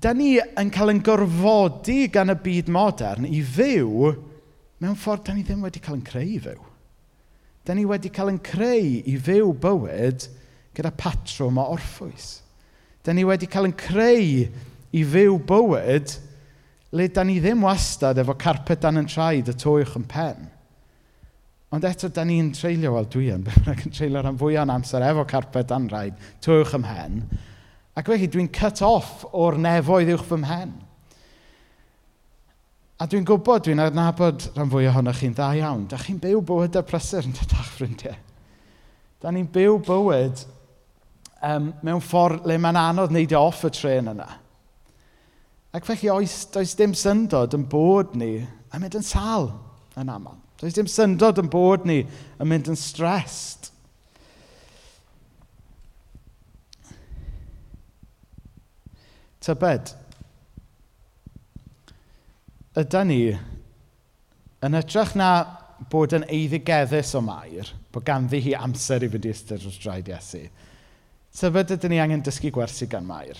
Da 0.03 0.12
ni 0.16 0.35
yn 0.40 0.73
cael 0.75 0.97
yn 0.97 1.03
gorfodi 1.07 2.07
gan 2.12 2.33
y 2.33 2.38
byd 2.42 2.73
modern 2.75 3.29
i 3.29 3.42
fyw 3.47 4.11
mewn 4.83 4.97
ffordd 4.99 5.29
da 5.29 5.37
ni 5.37 5.45
ddim 5.47 5.62
wedi 5.64 5.83
cael 5.83 6.01
yn 6.01 6.07
creu 6.07 6.27
i 6.27 6.40
fyw. 6.42 6.64
Da 7.66 7.75
ni 7.75 7.87
wedi 7.88 8.11
cael 8.14 8.33
yn 8.35 8.42
creu 8.45 8.97
i 9.07 9.14
fyw 9.29 9.53
bywyd 9.62 10.27
gyda 10.77 10.92
patrwm 10.99 11.61
o 11.62 11.69
orffwys. 11.77 12.40
Da 13.07 13.14
ni 13.14 13.25
wedi 13.27 13.49
cael 13.51 13.71
yn 13.71 13.77
creu 13.79 14.49
i 14.94 15.03
fyw 15.07 15.38
bywyd 15.49 16.14
le 16.96 17.09
da 17.12 17.25
ni 17.27 17.40
ddim 17.42 17.64
wastad 17.66 18.18
efo 18.22 18.37
carpet 18.38 18.85
dan 18.85 19.01
yn 19.01 19.09
traed 19.11 19.51
y 19.51 19.57
twy'ch 19.59 19.96
yn 19.99 20.07
pen. 20.11 20.46
Ond 21.75 21.85
eto, 21.85 22.09
da 22.09 22.22
ni'n 22.25 22.53
treulio, 22.55 22.92
wel 22.94 23.09
dwi 23.11 23.29
yn, 23.35 23.46
ac 23.72 23.83
yn 23.88 23.94
treulio 23.94 24.22
rhan 24.22 24.38
fwy 24.38 24.57
o'n 24.61 24.72
amser 24.72 25.05
efo 25.05 25.27
carpet 25.29 25.68
dan 25.72 25.88
rhaid, 25.90 26.16
twy'ch 26.44 26.77
ym 26.79 26.87
hen. 26.87 27.22
Ac 27.96 28.07
felly 28.12 28.29
dwi'n 28.31 28.53
cut 28.55 28.83
off 28.87 29.25
o'r 29.35 29.59
nefoedd 29.61 30.12
uwch 30.14 30.27
fy 30.29 30.38
mhen. 30.42 30.77
A 32.96 33.09
dwi'n 33.11 33.27
gwybod, 33.29 33.66
dwi'n 33.66 33.83
adnabod 33.83 34.46
rhan 34.55 34.70
fwy 34.72 34.87
ohonoch 34.88 35.18
chi'n 35.20 35.35
dda 35.37 35.51
iawn. 35.59 35.85
Da 35.90 35.99
chi'n 36.01 36.20
byw 36.22 36.40
bywyd 36.49 36.79
y 36.79 36.85
prysur 36.87 37.27
yn 37.29 37.35
dyda'ch 37.37 37.75
ffrindiau. 37.75 38.16
Da 39.20 39.33
ni'n 39.33 39.51
byw 39.53 39.77
bywyd 39.85 40.46
um, 41.44 41.72
mewn 41.85 42.05
ffordd 42.05 42.46
le 42.49 42.57
mae'n 42.62 42.79
anodd 42.81 43.12
wneud 43.12 43.35
e 43.35 43.40
off 43.40 43.66
y 43.66 43.72
tren 43.75 44.12
yna. 44.14 44.29
Ac 45.77 45.85
felly, 45.85 46.09
oes, 46.09 46.47
does 46.55 46.73
dim 46.79 46.95
syndod 46.97 47.53
yn 47.57 47.67
bod 47.69 48.15
ni 48.17 48.39
yn 48.41 48.81
mynd 48.81 48.97
yn 48.97 49.05
sal 49.05 49.51
yn 50.01 50.09
aml. 50.09 50.39
Does 50.57 50.77
dim 50.77 50.89
syndod 50.89 51.37
yn 51.43 51.51
bod 51.53 51.85
ni 51.85 51.99
yn 52.41 52.49
mynd 52.49 52.71
yn 52.73 52.79
stressed. 52.81 53.69
Tybed, 59.45 59.93
ydy 62.81 63.03
ni 63.07 63.21
yn 64.67 64.79
hytrach 64.81 65.12
na 65.15 65.29
bod 65.93 66.17
yn 66.17 66.25
eiddigeddus 66.25 67.12
o 67.15 67.23
mair, 67.23 67.69
bod 67.93 68.09
ganddi 68.09 68.41
hi 68.43 68.57
amser 68.59 69.05
i 69.05 69.12
fynd 69.12 69.29
i 69.29 69.35
ystyr 69.37 69.61
wrth 69.61 69.79
draed 69.85 70.11
Iesu. 70.11 70.43
Tybed 71.37 71.77
ydyn 71.77 71.93
ni 71.93 72.01
angen 72.01 72.25
dysgu 72.25 72.51
gwersi 72.57 72.89
gan 72.89 73.07
mair 73.07 73.37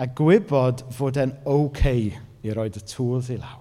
a 0.00 0.06
gwybod 0.10 0.86
fod 0.94 1.18
e'n 1.22 1.36
okay 1.46 2.08
i 2.44 2.54
roed 2.54 2.78
y 2.78 2.82
tŵls 2.90 3.30
i 3.32 3.38
lawr. 3.38 3.60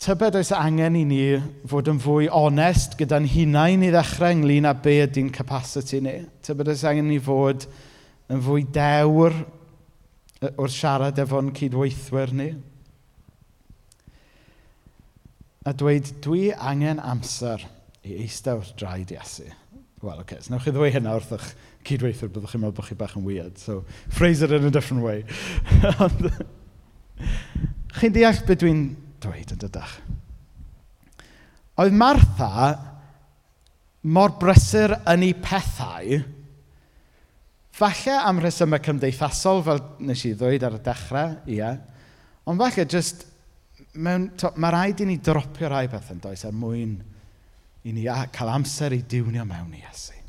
Tybed 0.00 0.38
oes 0.40 0.48
angen 0.56 0.96
i 0.96 1.04
ni 1.04 1.22
fod 1.68 1.90
yn 1.92 2.00
fwy 2.00 2.30
onest 2.32 2.96
gyda'n 2.96 3.28
hunain 3.28 3.84
i 3.84 3.90
ddechrau 3.92 4.32
ynglyn 4.32 4.68
â 4.68 4.72
be 4.80 4.96
ydy'n 5.04 5.28
capacity 5.34 6.00
ni. 6.00 6.14
Tybed 6.46 6.72
oes 6.72 6.84
angen 6.88 7.10
i 7.10 7.18
ni 7.18 7.22
fod 7.22 7.66
yn 8.32 8.40
fwy 8.46 8.64
dewr 8.72 9.36
wrth 10.40 10.72
siarad 10.72 11.20
efo'n 11.20 11.52
cydweithwyr 11.56 12.32
ni. 12.32 12.48
A 15.68 15.74
dweud, 15.76 16.08
dwi 16.24 16.48
angen 16.56 17.02
amser 17.04 17.66
i 18.00 18.22
eistedd 18.22 18.62
wrth 18.62 18.72
draed 18.80 19.12
Iesu. 19.12 19.50
Wel, 20.00 20.16
oce, 20.16 20.22
okay, 20.24 20.40
so 20.40 20.54
newch 20.54 20.64
chi 20.64 20.72
ddweud 20.72 20.96
hynna 20.96 21.18
wrth 21.18 21.34
eich 21.36 21.50
cydweithwyr, 21.86 22.30
byddwch 22.32 22.54
chi'n 22.54 22.62
meddwl 22.62 22.76
bod 22.76 22.88
chi 22.88 22.96
bach 22.98 23.16
yn 23.18 23.26
weird. 23.26 23.58
So, 23.60 23.72
phrase 24.12 24.44
it 24.44 24.54
in 24.56 24.68
a 24.68 24.70
different 24.70 25.04
way. 25.04 25.24
Chi'n 28.00 28.14
deall 28.14 28.42
beth 28.46 28.62
dwi'n 28.62 28.84
dweud 29.20 29.54
yn 29.54 29.62
dydach. 29.64 29.96
Oedd 31.80 31.96
Martha 31.96 32.50
mor 34.02 34.36
brysur 34.40 34.94
yn 35.08 35.24
ei 35.26 35.34
pethau, 35.36 36.20
falle 37.80 38.16
am 38.20 38.40
rhesymau 38.40 38.80
cymdeithasol, 38.84 39.62
fel 39.64 39.80
nes 40.04 40.24
i 40.28 40.34
ddweud 40.36 40.64
ar 40.66 40.76
y 40.76 40.80
dechrau, 40.84 41.36
ie, 41.48 41.70
ond 42.48 42.60
falle 42.60 42.84
jyst, 42.84 43.24
mewn, 43.96 44.30
to, 44.40 44.52
mae 44.60 44.74
rhaid 44.74 45.04
i 45.04 45.08
ni 45.08 45.18
dropio 45.24 45.70
rhai 45.70 45.86
pethau 45.90 46.16
yn 46.16 46.24
does 46.24 46.44
er 46.46 46.56
mwyn 46.56 46.96
i 47.84 47.94
ni 47.96 48.06
cael 48.36 48.52
amser 48.52 48.96
i 48.96 49.02
diwnio 49.08 49.46
mewn 49.48 49.76
i 49.76 49.82
Iesu. 49.82 50.19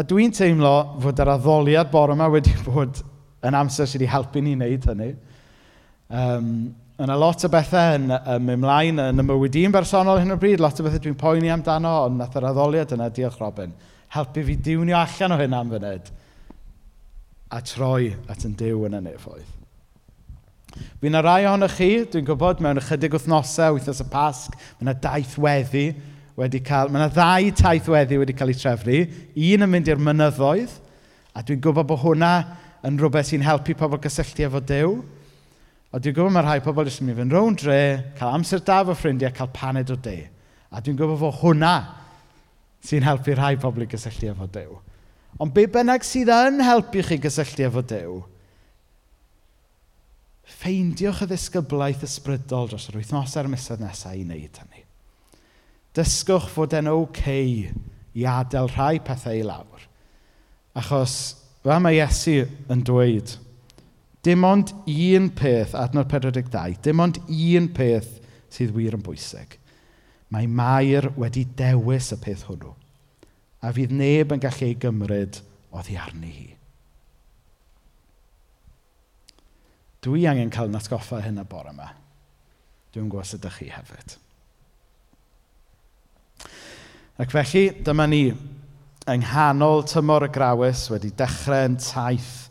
A 0.00 0.04
dwi'n 0.08 0.32
teimlo 0.32 0.74
fod 1.02 1.18
yr 1.20 1.28
addoliad 1.34 1.90
bore 1.92 2.14
yma 2.16 2.30
wedi 2.32 2.54
bod 2.68 3.02
yn 3.44 3.56
amser 3.56 3.88
sydd 3.88 4.00
wedi 4.00 4.08
helpu 4.08 4.40
ni 4.40 4.54
wneud 4.56 4.86
hynny. 4.88 5.08
Um, 6.08 6.46
yna 7.00 7.16
lot 7.20 7.44
o 7.44 7.50
bethau 7.52 7.98
yn, 7.98 8.06
yn 8.08 8.46
mynd 8.46 8.62
mlaen 8.62 9.02
yn 9.04 9.20
y 9.20 9.26
mywyd 9.28 9.58
i'n 9.60 9.74
bersonol 9.74 10.22
hyn 10.22 10.32
o 10.32 10.38
bryd. 10.40 10.62
Lot 10.64 10.80
o 10.80 10.86
bethau 10.86 11.04
dwi'n 11.04 11.18
poeni 11.20 11.52
amdano, 11.52 11.92
ond 12.06 12.16
nath 12.16 12.38
yr 12.40 12.48
addoliad 12.48 12.94
yna, 12.96 13.10
diolch 13.12 13.36
Robin, 13.42 13.74
helpu 14.16 14.44
fi 14.46 14.56
diwnio 14.70 14.96
allan 14.96 15.36
o 15.36 15.38
hyn 15.42 15.56
am 15.58 15.74
fyned 15.74 16.08
a 17.50 17.60
troi 17.66 18.14
at 18.30 18.46
yn 18.46 18.54
dew 18.56 18.86
yn 18.86 18.96
y 18.96 19.02
nefoedd. 19.04 19.56
Fi 20.70 21.10
yna 21.10 21.20
rai 21.26 21.42
ohonych 21.50 21.76
chi, 21.76 21.90
dwi'n 22.08 22.28
gwybod, 22.28 22.64
mewn 22.64 22.80
ychydig 22.80 23.18
wythnosau, 23.18 23.76
wythnos 23.76 24.00
y 24.00 24.08
pasg, 24.08 24.56
mae 24.78 24.86
yna 24.86 24.96
daith 25.02 25.36
weddi 25.42 25.90
wedi 26.40 26.62
cael... 26.64 26.90
Mae 26.90 27.02
yna 27.02 27.12
ddau 27.12 27.52
taith 27.56 27.88
weddi 27.92 28.18
wedi 28.20 28.34
cael 28.36 28.52
ei 28.52 28.58
trefnu. 28.58 28.98
Un 29.50 29.66
yn 29.66 29.70
mynd 29.70 29.90
i'r 29.92 30.02
mynyddoedd, 30.02 30.74
a 31.36 31.44
dwi'n 31.46 31.62
gwybod 31.62 31.88
bod 31.90 32.02
hwnna 32.02 32.34
yn 32.86 32.98
rhywbeth 32.98 33.30
sy'n 33.30 33.44
helpu 33.46 33.76
pobl 33.78 34.00
gysylltu 34.02 34.46
efo 34.48 34.62
dew. 34.64 34.98
A 35.90 36.00
dwi'n 36.00 36.16
gwybod 36.16 36.34
mae 36.34 36.46
rhai 36.46 36.58
pobl 36.64 36.88
jyst 36.88 37.02
yn 37.02 37.10
mynd 37.10 37.20
fynd 37.22 37.36
rown 37.36 37.56
dre, 37.60 37.80
cael 38.18 38.36
amser 38.38 38.62
da 38.66 38.80
fo 38.86 38.96
ffrindiau, 38.96 39.34
cael 39.36 39.52
paned 39.54 39.92
o 39.92 39.98
de. 40.00 40.18
A 40.70 40.82
dwi'n 40.82 40.98
gwybod 40.98 41.20
fod 41.20 41.40
hwnna 41.42 41.74
sy'n 42.86 43.04
helpu 43.04 43.36
rhai 43.36 43.56
pobl 43.60 43.84
i 43.84 43.88
gysylltu 43.90 44.30
efo 44.32 44.48
Dyw. 44.50 44.76
Ond 45.40 45.54
be 45.54 45.66
bynnag 45.70 46.04
sydd 46.06 46.30
yn 46.34 46.62
helpu 46.64 47.04
chi 47.06 47.18
gysylltu 47.20 47.66
efo 47.68 47.82
Dyw, 47.86 48.20
ffeindiwch 50.60 51.24
y 51.24 51.30
ddisgyblaeth 51.30 52.04
ysbrydol 52.06 52.70
dros 52.70 52.88
yr 52.90 52.98
wythnosau'r 53.00 53.48
misoedd 53.52 53.84
nesaf 53.84 54.16
i 54.16 54.24
wneud 54.24 54.62
hynny. 54.62 54.79
Dysgwch 55.96 56.48
fod 56.54 56.74
e'n 56.78 56.90
okay 56.90 57.70
i 58.14 58.26
adael 58.28 58.70
rhai 58.70 59.00
pethau 59.02 59.38
i 59.38 59.44
lawr. 59.46 59.86
Achos, 60.78 61.14
fel 61.64 61.82
mae 61.82 61.98
Iesu 61.98 62.44
yn 62.70 62.84
dweud, 62.86 63.34
dim 64.22 64.46
ond 64.46 64.72
un 64.86 65.30
peth, 65.34 65.74
adnod 65.74 66.10
42, 66.12 66.78
dim 66.84 67.02
ond 67.02 67.18
un 67.26 67.66
peth 67.74 68.20
sydd 68.52 68.74
wir 68.76 68.94
yn 68.98 69.04
bwysig. 69.04 69.56
Mae 70.30 70.46
Mair 70.46 71.10
wedi 71.18 71.42
dewis 71.58 72.12
y 72.14 72.20
peth 72.22 72.46
hwnnw, 72.46 72.70
a 73.66 73.74
fydd 73.74 73.94
neb 73.94 74.30
yn 74.34 74.42
gallu 74.42 74.68
ei 74.68 74.78
gymryd 74.78 75.42
oddi 75.74 75.98
arni 75.98 76.30
hi. 76.30 76.48
Dwi 80.00 80.24
angen 80.30 80.52
cael 80.54 80.70
yn 80.70 80.78
atgoffa 80.78 81.18
hyn 81.26 81.42
y 81.42 81.44
bore 81.44 81.74
yma. 81.74 81.90
Dwi'n 82.94 83.10
gwybod 83.10 83.26
sydd 83.28 83.42
ydych 83.42 83.58
chi 83.58 83.72
hefyd. 83.74 84.14
Ac 87.20 87.34
felly, 87.34 87.66
dyma 87.84 88.06
ni, 88.08 88.30
yng 89.12 89.20
nghanol 89.20 89.82
tymor 89.84 90.24
y 90.24 90.30
grawys 90.32 90.86
wedi 90.88 91.10
dechrau'n 91.12 91.74
taith 91.76 92.46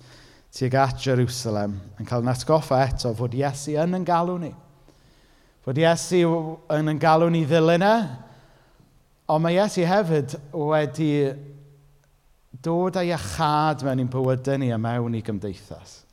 tuag 0.54 0.76
at 0.78 1.00
Jerusalem, 1.02 1.74
yn 1.98 2.06
cael 2.06 2.22
yn 2.22 2.30
atgoffa 2.30 2.84
eto 2.86 3.16
fod 3.18 3.34
Iesu 3.34 3.80
yn 3.82 3.98
yn 3.98 4.06
galw 4.06 4.36
ni. 4.38 4.52
Fod 5.66 5.82
Iesu 5.82 6.22
yn 6.76 6.94
yn 6.94 7.02
galw 7.02 7.32
ni 7.34 7.42
ddilyn 7.50 7.88
e, 7.88 7.96
ond 9.34 9.46
mae 9.48 9.58
Iesu 9.58 9.90
hefyd 9.90 10.38
wedi 10.54 11.10
dod 12.62 13.02
â 13.02 13.08
iachad 13.10 13.82
mewn 13.88 14.06
i'n 14.06 14.14
bywydau 14.14 14.62
ni 14.62 14.70
a 14.70 14.78
mewn 14.78 15.18
i 15.18 15.26
gymdeithas. 15.26 16.04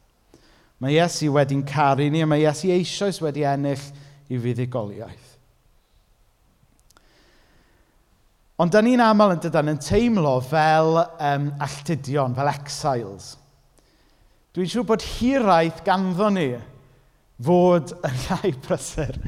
Mae 0.81 0.97
Iesu 0.97 1.29
wedi'n 1.37 1.67
caru 1.69 2.09
ni 2.09 2.25
a 2.25 2.33
mae 2.33 2.49
Iesu 2.49 2.73
eisoes 2.73 3.21
wedi 3.21 3.45
ennill 3.53 3.85
i 4.33 4.41
fuddugoliaeth. 4.41 5.36
Ond 8.63 8.73
da 8.73 8.81
ni'n 8.81 9.03
aml 9.05 9.35
yn 9.35 9.43
dydan 9.45 9.75
yn 9.75 9.81
teimlo 9.85 10.39
fel 10.41 10.97
um, 11.03 11.51
alltudion, 11.61 12.37
fel 12.37 12.49
exiles. 12.55 13.35
Dwi'n 14.57 14.71
siŵr 14.73 14.87
bod 14.89 15.05
hiraeth 15.05 15.83
ganddo 15.85 16.31
ni 16.33 16.49
fod 17.45 17.93
yn 18.01 18.17
llai 18.25 18.55
brysur. 18.65 19.19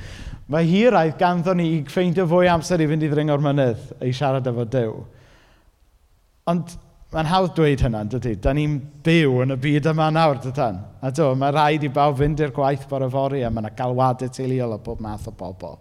Mae 0.49 0.64
hiraeth 0.64 1.19
ganddo 1.21 1.53
ni 1.53 1.67
i 1.75 1.81
ffeindio 1.85 2.25
fwy 2.31 2.49
amser 2.49 2.81
i 2.81 2.88
fynd 2.88 3.05
i 3.05 3.11
ddringo'r 3.12 3.45
mynydd 3.45 3.91
i 4.07 4.14
siarad 4.17 4.49
efo 4.49 4.64
Dyw. 4.64 4.95
Ond 6.49 6.73
mae'n 7.12 7.29
hawdd 7.29 7.53
dweud 7.57 7.85
hynna, 7.85 8.03
dydy. 8.09 8.35
Da 8.41 8.53
ni'n 8.57 8.79
byw 9.05 9.43
yn 9.45 9.53
y 9.53 9.59
byd 9.61 9.91
yma 9.93 10.09
nawr, 10.12 10.41
dydan. 10.45 10.81
A 11.05 11.12
do, 11.12 11.31
mae 11.37 11.53
rhaid 11.53 11.85
i 11.85 11.93
bawb 11.93 12.17
fynd 12.21 12.41
i'r 12.41 12.57
gwaith 12.57 12.88
bore 12.88 13.09
fori 13.12 13.45
a 13.45 13.53
mae 13.53 13.67
yna 13.67 13.75
galwadau 13.77 14.33
teuluol 14.33 14.77
o 14.77 14.81
bob 14.85 15.05
math 15.05 15.29
o 15.29 15.37
bobl. 15.37 15.77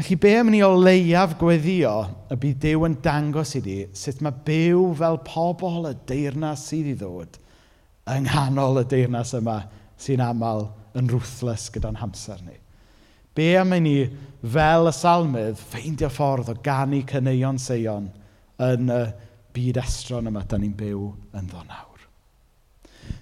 Felly, 0.00 0.16
be 0.16 0.34
am 0.34 0.48
ni 0.48 0.62
o 0.64 0.70
leiaf 0.80 1.34
gweddio 1.36 1.90
y 2.32 2.36
bydd 2.40 2.60
Dyw 2.62 2.84
yn 2.86 2.94
dangos 3.04 3.50
i 3.58 3.60
ni 3.60 3.74
sut 3.92 4.22
mae 4.24 4.32
byw 4.46 4.94
fel 4.96 5.18
pobl 5.26 5.90
y 5.90 5.92
deyrnas 6.08 6.62
sydd 6.70 6.88
i 6.88 6.94
ddod 6.96 7.36
yng 8.08 8.24
nghanol 8.24 8.80
y 8.80 8.84
deyrnas 8.88 9.34
yma 9.36 9.58
sy'n 10.00 10.22
aml 10.24 10.70
yn 10.96 11.10
ruthless 11.12 11.68
gyda'n 11.74 12.00
hamser 12.00 12.40
ni. 12.46 12.56
Be 13.36 13.50
am 13.60 13.76
i 13.76 13.82
ni, 13.84 13.94
fel 14.40 14.88
y 14.88 14.94
salmydd, 14.96 15.60
ffeindio 15.60 16.08
ffordd 16.08 16.48
o 16.54 16.56
ganu 16.64 17.02
cyneuon 17.12 17.60
seion 17.60 18.08
yn 18.70 18.88
y 18.96 19.04
byd 19.52 19.84
estron 19.84 20.32
yma 20.32 20.46
da 20.48 20.56
ni'n 20.56 20.80
byw 20.80 21.06
yn 21.36 21.52
ddo 21.52 21.66
nawr. 21.68 22.08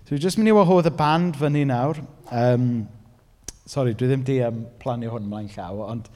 So, 0.06 0.14
dwi'n 0.14 0.22
just 0.28 0.38
mynd 0.38 0.54
i 0.54 0.58
wahodd 0.60 0.92
y 0.92 0.94
band 0.94 1.42
fyny 1.42 1.66
nawr. 1.74 2.04
Um, 2.30 2.86
sorry, 3.66 3.98
dwi 3.98 4.12
ddim 4.12 4.26
di 4.30 4.44
um, 4.46 4.66
planio 4.78 5.16
hwn 5.16 5.26
mlaen 5.26 5.50
llaw, 5.58 5.88
ond 5.90 6.12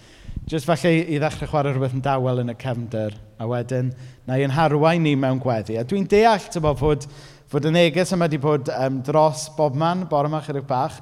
Jyst 0.51 0.67
falle 0.67 0.91
i 1.07 1.21
ddechrau 1.23 1.47
chwarae 1.47 1.71
rhywbeth 1.71 1.93
yn 1.95 2.03
dawel 2.03 2.41
yn 2.43 2.51
y 2.51 2.55
cefnder, 2.59 3.15
a 3.39 3.47
wedyn 3.47 3.93
na 4.27 4.39
i'n 4.43 4.51
harwain 4.57 5.05
ni 5.05 5.13
mewn 5.15 5.39
gweddi. 5.41 5.77
A 5.79 5.85
dwi'n 5.87 6.09
deall, 6.11 6.43
ti'n 6.51 6.65
bod, 6.65 6.81
fod, 6.81 7.05
fod 7.51 7.69
y 7.69 7.71
neges 7.71 8.11
yma 8.17 8.27
wedi 8.27 8.41
bod 8.43 8.71
um, 8.75 8.97
dros 9.07 9.45
bob 9.55 9.77
man, 9.79 10.03
bore 10.11 10.27
yma 10.27 10.41
chydig 10.43 10.67
bach, 10.67 10.97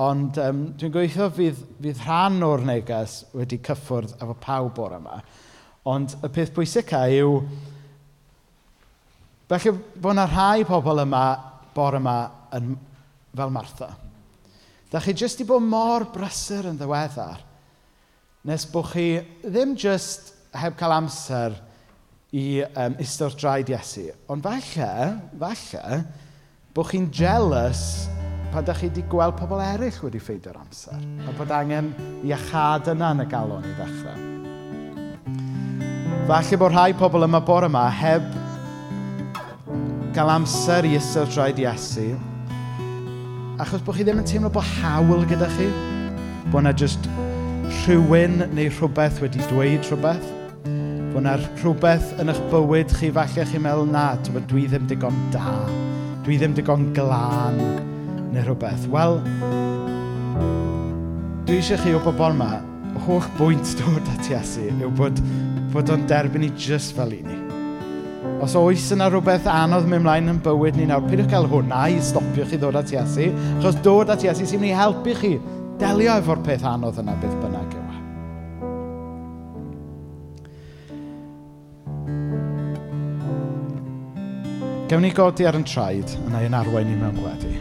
ond 0.00 0.38
um, 0.40 0.62
dwi'n 0.80 0.94
gweithio 0.94 1.28
fydd, 1.36 1.60
fydd 1.82 2.00
rhan 2.06 2.38
o'r 2.46 2.64
neges 2.70 3.18
wedi 3.36 3.58
cyffwrdd 3.66 4.16
efo 4.16 4.38
pawb 4.40 4.72
bore 4.78 4.96
yma. 4.96 5.20
Ond 5.92 6.16
y 6.24 6.32
peth 6.32 6.54
pwysica 6.56 7.02
yw, 7.12 7.36
felly 9.52 9.74
bod 10.00 10.16
yna 10.16 10.26
rhai 10.30 10.64
pobl 10.64 11.04
yma, 11.04 11.26
bore 11.76 12.00
yma, 12.00 12.16
yn, 12.56 12.72
fel 13.36 13.52
Martha. 13.52 13.92
Da 14.90 15.04
chi 15.04 15.12
jyst 15.12 15.44
i 15.44 15.46
bod 15.46 15.68
mor 15.68 16.08
brysur 16.16 16.72
yn 16.72 16.80
ddiweddar 16.80 17.49
Nes 18.40 18.62
bod 18.72 18.86
chi 18.88 19.18
ddim 19.44 19.74
jyst 19.76 20.30
heb 20.56 20.72
cael 20.80 20.94
amser 20.96 21.58
i 22.32 22.62
um, 22.64 22.94
iste 23.02 23.26
draed 23.36 23.68
Iesu. 23.68 24.06
Ond 24.32 24.40
falle, 24.40 24.86
falle, 25.42 25.98
bod 26.72 26.88
chi'n 26.88 27.10
jealous 27.12 28.08
pan 28.48 28.64
da 28.64 28.72
chi 28.78 28.88
wedi 28.88 29.04
gweld 29.12 29.36
pobl 29.36 29.60
eraill 29.60 30.00
wedi 30.06 30.22
ffeidio'r 30.24 30.56
amser. 30.56 30.96
A 31.28 31.36
bod 31.36 31.52
angen 31.52 31.92
i 32.24 32.32
achad 32.32 32.88
yna 32.94 33.12
yn 33.12 33.26
y 33.26 33.28
galon 33.28 33.68
i 33.68 33.76
ddechrau. 33.76 34.18
Falle 36.32 36.60
bod 36.64 36.72
rhai 36.72 36.96
pobl 36.96 37.28
yma 37.28 37.44
bore 37.44 37.68
yma 37.68 37.86
heb 37.92 38.24
gael 40.16 40.32
amser 40.38 40.88
i 40.88 40.96
ysel 40.96 41.28
draed 41.28 41.60
Iesu. 41.60 42.14
Achos 43.60 43.84
bod 43.84 44.00
chi 44.00 44.08
ddim 44.08 44.24
yn 44.24 44.32
teimlo 44.32 44.48
bod 44.48 44.64
hawl 44.80 45.28
gyda 45.28 45.52
chi. 45.58 45.68
Bod 46.48 46.64
yna 46.64 46.72
jyst 46.72 47.04
rhywun 47.90 48.44
neu 48.54 48.68
rhywbeth 48.70 49.16
wedi 49.18 49.40
dweud 49.50 49.82
rhywbeth. 49.88 50.26
Fod 51.10 51.16
yna 51.18 51.32
rhywbeth 51.40 52.12
yn 52.22 52.30
eich 52.30 52.38
bywyd 52.52 52.92
chi 52.94 53.08
falle 53.16 53.46
chi'n 53.50 53.64
meddwl 53.64 53.88
na, 53.90 54.04
dwi 54.46 54.68
ddim 54.70 54.84
digon 54.86 55.16
da, 55.34 55.56
dwi 56.22 56.36
ddim 56.38 56.54
digon 56.54 56.84
glân 56.94 57.58
neu 58.30 58.44
rhywbeth. 58.44 58.86
Wel, 58.94 59.18
dwi 61.48 61.58
eisiau 61.58 61.82
chi 61.82 61.96
o 61.98 62.04
bobl 62.04 62.30
yma, 62.30 62.52
holl 63.08 63.26
bwynt 63.40 63.74
dod 63.80 64.14
at 64.14 64.30
Iesu 64.30 64.68
yw 64.70 64.94
bod, 65.00 65.18
bod 65.74 65.90
o'n 65.90 66.06
derbyn 66.06 66.46
ni 66.46 66.54
jyst 66.54 66.94
fel 66.94 67.16
i 67.18 67.24
ni. 67.26 67.40
Os 68.38 68.54
oes 68.60 68.86
yna 68.94 69.10
rhywbeth 69.10 69.50
anodd 69.50 69.90
mewn 69.90 70.06
mlaen 70.06 70.30
yn 70.30 70.38
bywyd 70.46 70.78
ni 70.78 70.86
nawr, 70.92 71.02
peidiwch 71.10 71.32
cael 71.34 71.50
hwnna 71.50 71.88
i 71.90 71.98
stopio 71.98 72.46
chi 72.46 72.62
ddod 72.62 72.78
at 72.84 72.94
Iesu, 72.94 73.32
achos 73.56 73.82
dod 73.82 74.14
at 74.14 74.22
Iesu 74.22 74.46
sy'n 74.46 74.62
mynd 74.62 74.70
i 74.76 74.78
helpu 74.78 75.18
chi 75.24 75.34
delio 75.82 76.14
efo'r 76.22 76.46
peth 76.46 76.70
anodd 76.70 77.02
yna 77.02 77.18
beth 77.18 77.36
bynnag. 77.42 77.59
Gewn 84.90 85.04
ni 85.06 85.12
godi 85.14 85.44
ar 85.46 85.54
yn 85.54 85.62
traed, 85.62 86.12
a 86.18 86.30
na 86.32 86.38
i'n 86.42 86.54
arwain 86.58 86.88
ni 86.90 86.96
mewn 86.98 87.14
gweddi. 87.14 87.52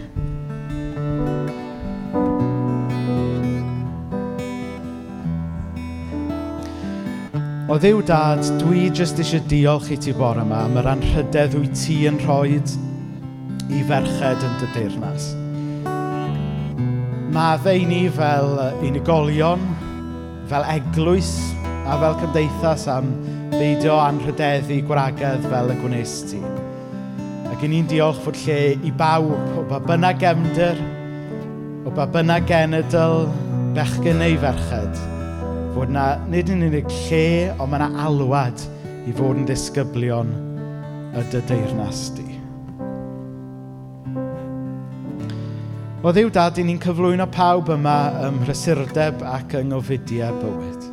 O 7.69 7.75
ddiw 7.77 7.99
dad, 8.09 8.41
dwi 8.63 8.87
jyst 8.97 9.21
eisiau 9.21 9.43
diolch 9.51 9.91
i 9.93 9.97
ti 10.01 10.09
bore 10.17 10.41
yma 10.41 10.63
am 10.65 10.79
yr 10.81 10.89
anrhydedd 10.89 11.53
wyt 11.59 11.75
ti 11.77 11.99
yn 12.09 12.17
rhoi 12.23 12.55
i 12.57 13.83
ferched 13.91 14.45
yn 14.47 14.55
dy 14.63 14.69
deyrnas. 14.73 15.27
Madde 17.35 17.75
i 17.77 17.85
ni 17.91 18.07
fel 18.15 18.57
unigolion, 18.87 19.67
fel 20.49 20.65
eglwys 20.73 21.29
a 21.85 21.99
fel 22.01 22.17
cymdeithas 22.23 22.87
am 22.89 23.13
beidio 23.53 23.99
anrhydeddu 24.07 24.81
gwragedd 24.89 25.45
fel 25.53 25.75
y 25.75 25.77
gwnest 25.83 26.33
ti. 26.33 26.41
Ac 27.59 27.65
i 27.65 27.73
ni'n 27.73 27.87
diolch 27.91 28.21
fod 28.23 28.37
lle 28.39 28.77
i 28.87 28.89
bawb 28.95 29.57
o 29.59 29.65
ba 29.67 29.81
bynnag 29.83 30.21
gefndir, 30.21 30.77
o 31.83 31.91
ba 31.91 32.05
bynnag 32.07 32.45
genedl, 32.47 33.25
bechgyn 33.75 34.21
neu 34.23 34.37
ferched, 34.39 35.01
fod 35.75 35.89
na 35.91 36.05
nid 36.31 36.47
yn 36.53 36.63
unig 36.69 36.87
lle, 37.01 37.49
ond 37.57 37.73
mae 37.73 37.81
yna 37.81 38.05
alwad 38.05 38.63
i 39.03 39.11
fod 39.17 39.41
yn 39.41 39.49
disgyblion 39.49 40.31
y 41.19 41.23
dy 41.33 41.41
deyrnas 41.49 41.99
di. 42.15 42.29
O 45.99 46.15
ddiw 46.15 46.31
dad, 46.39 46.61
i 46.63 46.65
ni'n 46.69 46.79
cyflwyno 46.79 47.27
pawb 47.35 47.73
yma 47.75 47.97
ym 48.29 48.39
mhrysurdeb 48.39 49.19
ac 49.33 49.57
yng 49.59 49.73
ngofidiau 49.73 50.39
bywyd. 50.45 50.87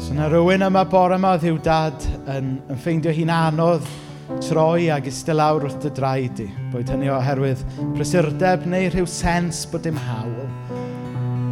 So 0.00 0.16
na 0.16 0.32
rywun 0.32 0.64
yma 0.70 0.88
bore 0.88 1.20
yma, 1.20 1.36
ddiw 1.36 1.60
dad, 1.68 2.08
yn, 2.32 2.54
yn 2.64 2.80
ffeindio 2.80 3.12
hi'n 3.12 3.36
anodd 3.42 3.92
troi 4.40 4.88
ag 4.92 5.06
iste 5.08 5.34
lawr 5.34 5.66
wrth 5.66 5.82
dy 5.82 5.90
draed 5.96 6.36
di, 6.38 6.46
boed 6.72 6.88
hynny 6.90 7.10
oherwydd 7.12 7.60
prysurdeb 7.96 8.64
neu 8.70 8.88
rhyw 8.92 9.08
sens 9.10 9.64
bod 9.68 9.84
dim 9.86 9.98
hawl. 10.06 10.46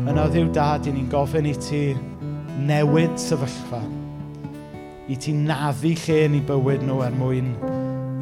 Yna 0.09 0.25
o 0.25 0.31
ddiw 0.33 0.49
dad, 0.57 0.89
i 0.89 0.95
ni'n 0.95 1.11
gofyn 1.13 1.49
i 1.51 1.55
ti 1.61 1.83
newid 2.67 3.19
sefyllfa, 3.21 3.83
i 5.13 5.19
ti 5.21 5.35
naddu 5.37 5.93
lle 6.05 6.19
yn 6.29 6.39
eu 6.41 6.47
bywyd 6.49 6.87
nhw 6.87 7.01
er 7.05 7.17
mwyn 7.19 7.53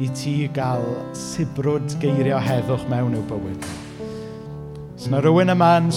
i 0.01 0.09
ti 0.17 0.35
gael 0.55 0.83
sibrwd 1.17 1.95
geirio 2.01 2.39
heddwch 2.41 2.87
mewn 2.91 3.15
i'w 3.17 3.23
bywyd. 3.29 3.67
Os 4.97 5.07
yna 5.09 5.21
rhywun 5.23 5.53
yma 5.53 5.71
yn 5.79 5.91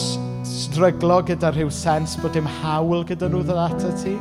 stryglo 0.47 1.23
gyda 1.27 1.51
rhyw 1.55 1.73
sens 1.73 2.19
bod 2.23 2.37
dim 2.37 2.49
hawl 2.61 3.03
gyda 3.09 3.31
nhw 3.33 3.43
ddod 3.47 3.63
ata 3.67 3.93
ti, 4.03 4.15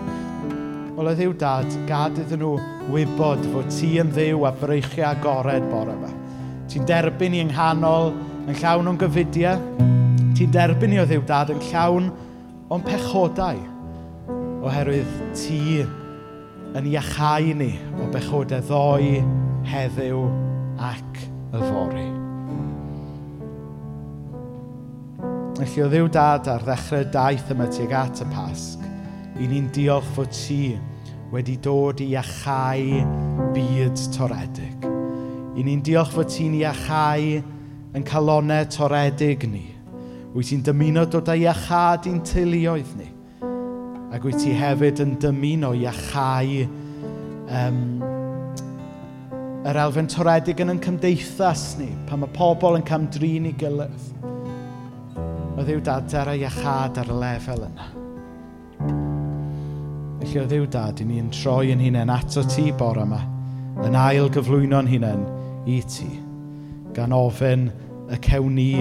Wel, 0.93 1.07
oedd 1.09 1.21
yw 1.25 1.31
dad, 1.41 1.71
gad 1.89 2.19
iddyn 2.21 2.43
nhw 2.43 2.51
wybod 2.93 3.41
fod 3.49 3.69
ti 3.73 3.95
yn 3.97 4.11
ddiw 4.13 4.43
a 4.45 4.51
breichiau 4.59 5.07
agored 5.09 5.65
bore 5.71 5.95
yma. 5.95 6.11
Ti'n 6.69 6.85
derbyn 6.85 7.33
i 7.33 7.39
yng 7.41 7.49
nghanol 7.49 8.11
yn 8.45 8.59
llawn 8.59 8.91
o'n 8.91 8.99
gyfidiau. 9.01 9.57
Ti'n 10.37 10.53
derbyn 10.53 10.93
i 10.93 11.01
o 11.01 11.07
ddiw 11.09 11.23
dad 11.25 11.49
yn 11.55 11.63
llawn 11.71 12.11
o'n 12.69 12.85
pechodau. 12.85 13.57
Oherwydd 14.61 15.17
ti 15.33 15.81
yn 15.81 16.93
iachau 16.93 17.57
ni 17.57 17.71
o 17.97 18.11
bechodau 18.13 18.61
ddoi, 18.69 19.17
heddiw 19.73 20.23
ac 20.77 21.25
y 21.25 21.65
fori. 21.71 22.07
Felly 25.57 25.87
o 25.89 25.91
ddiw 25.97 26.15
dad 26.21 26.53
ar 26.53 26.69
ddechrau 26.69 27.09
daith 27.17 27.49
yma 27.57 27.71
tuag 27.73 28.01
at 28.05 28.21
y 28.21 28.33
pasg, 28.37 28.92
i 29.41 29.47
ni'n 29.49 29.69
diolch 29.73 30.09
fod 30.13 30.29
ti 30.33 30.75
wedi 31.33 31.55
dod 31.57 32.01
i 32.03 32.11
achau 32.19 32.99
byd 33.55 34.01
toredig. 34.13 34.85
I 35.57 35.65
ni'n 35.65 35.81
diolch 35.85 36.13
fod 36.13 36.29
ti'n 36.29 36.53
iachau 36.59 37.39
yn 37.93 38.05
calonau 38.05 38.67
toredig 38.73 39.47
ni. 39.49 39.65
Wyt 40.33 40.49
ti'n 40.49 40.63
dymuno 40.65 41.05
dod 41.09 41.29
â 41.29 41.37
iachad 41.37 42.09
i'n 42.09 42.21
teuluoedd 42.25 42.93
ni. 42.99 43.09
Ac 44.13 44.25
wyt 44.25 44.43
ti 44.43 44.53
hefyd 44.57 45.01
yn 45.01 45.15
dymuno 45.21 45.73
iachau 45.77 46.67
um, 47.49 47.81
yr 49.63 49.81
elfen 49.87 50.09
toredig 50.11 50.61
yn 50.61 50.75
yn 50.75 50.83
cymdeithas 50.83 51.71
ni, 51.79 51.89
pan 52.09 52.21
mae 52.21 52.33
pobl 52.37 52.77
yn 52.77 52.85
camdrin 52.85 53.49
i 53.49 53.55
gilydd. 53.57 54.07
O 55.53 55.65
ddiw 55.65 55.81
dad, 55.85 56.09
dera 56.13 56.37
iachad 56.37 57.01
ar 57.01 57.13
y 57.13 57.19
lefel 57.25 57.67
yna 57.71 58.02
lle 60.33 60.41
o 60.41 60.49
ddiw 60.49 60.63
dad 60.73 61.01
i 61.03 61.05
ni'n 61.05 61.27
troi 61.29 61.69
yn 61.73 61.81
hunain 61.83 62.09
ato 62.09 62.41
ti 62.49 62.71
bore 62.73 63.03
yma, 63.05 63.19
yn 63.85 63.97
ail 63.99 64.31
gyflwyno'n 64.33 64.89
hunain 64.89 65.21
i 65.69 65.77
ti, 65.85 66.09
gan 66.95 67.13
ofyn 67.13 67.67
y 68.09 68.17
cewn 68.25 68.57
ni 68.57 68.71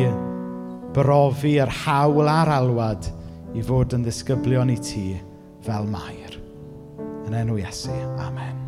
brofi 0.96 1.58
yr 1.60 1.74
hawl 1.82 2.30
a'r 2.32 2.54
alwad 2.56 3.12
i 3.52 3.64
fod 3.68 3.98
yn 3.98 4.08
ddisgyblion 4.08 4.72
i 4.72 4.80
ti 4.80 5.06
fel 5.66 5.88
mair. 5.92 6.40
Yn 7.28 7.40
enw 7.44 7.60
Iesu. 7.60 8.00
Amen. 8.16 8.61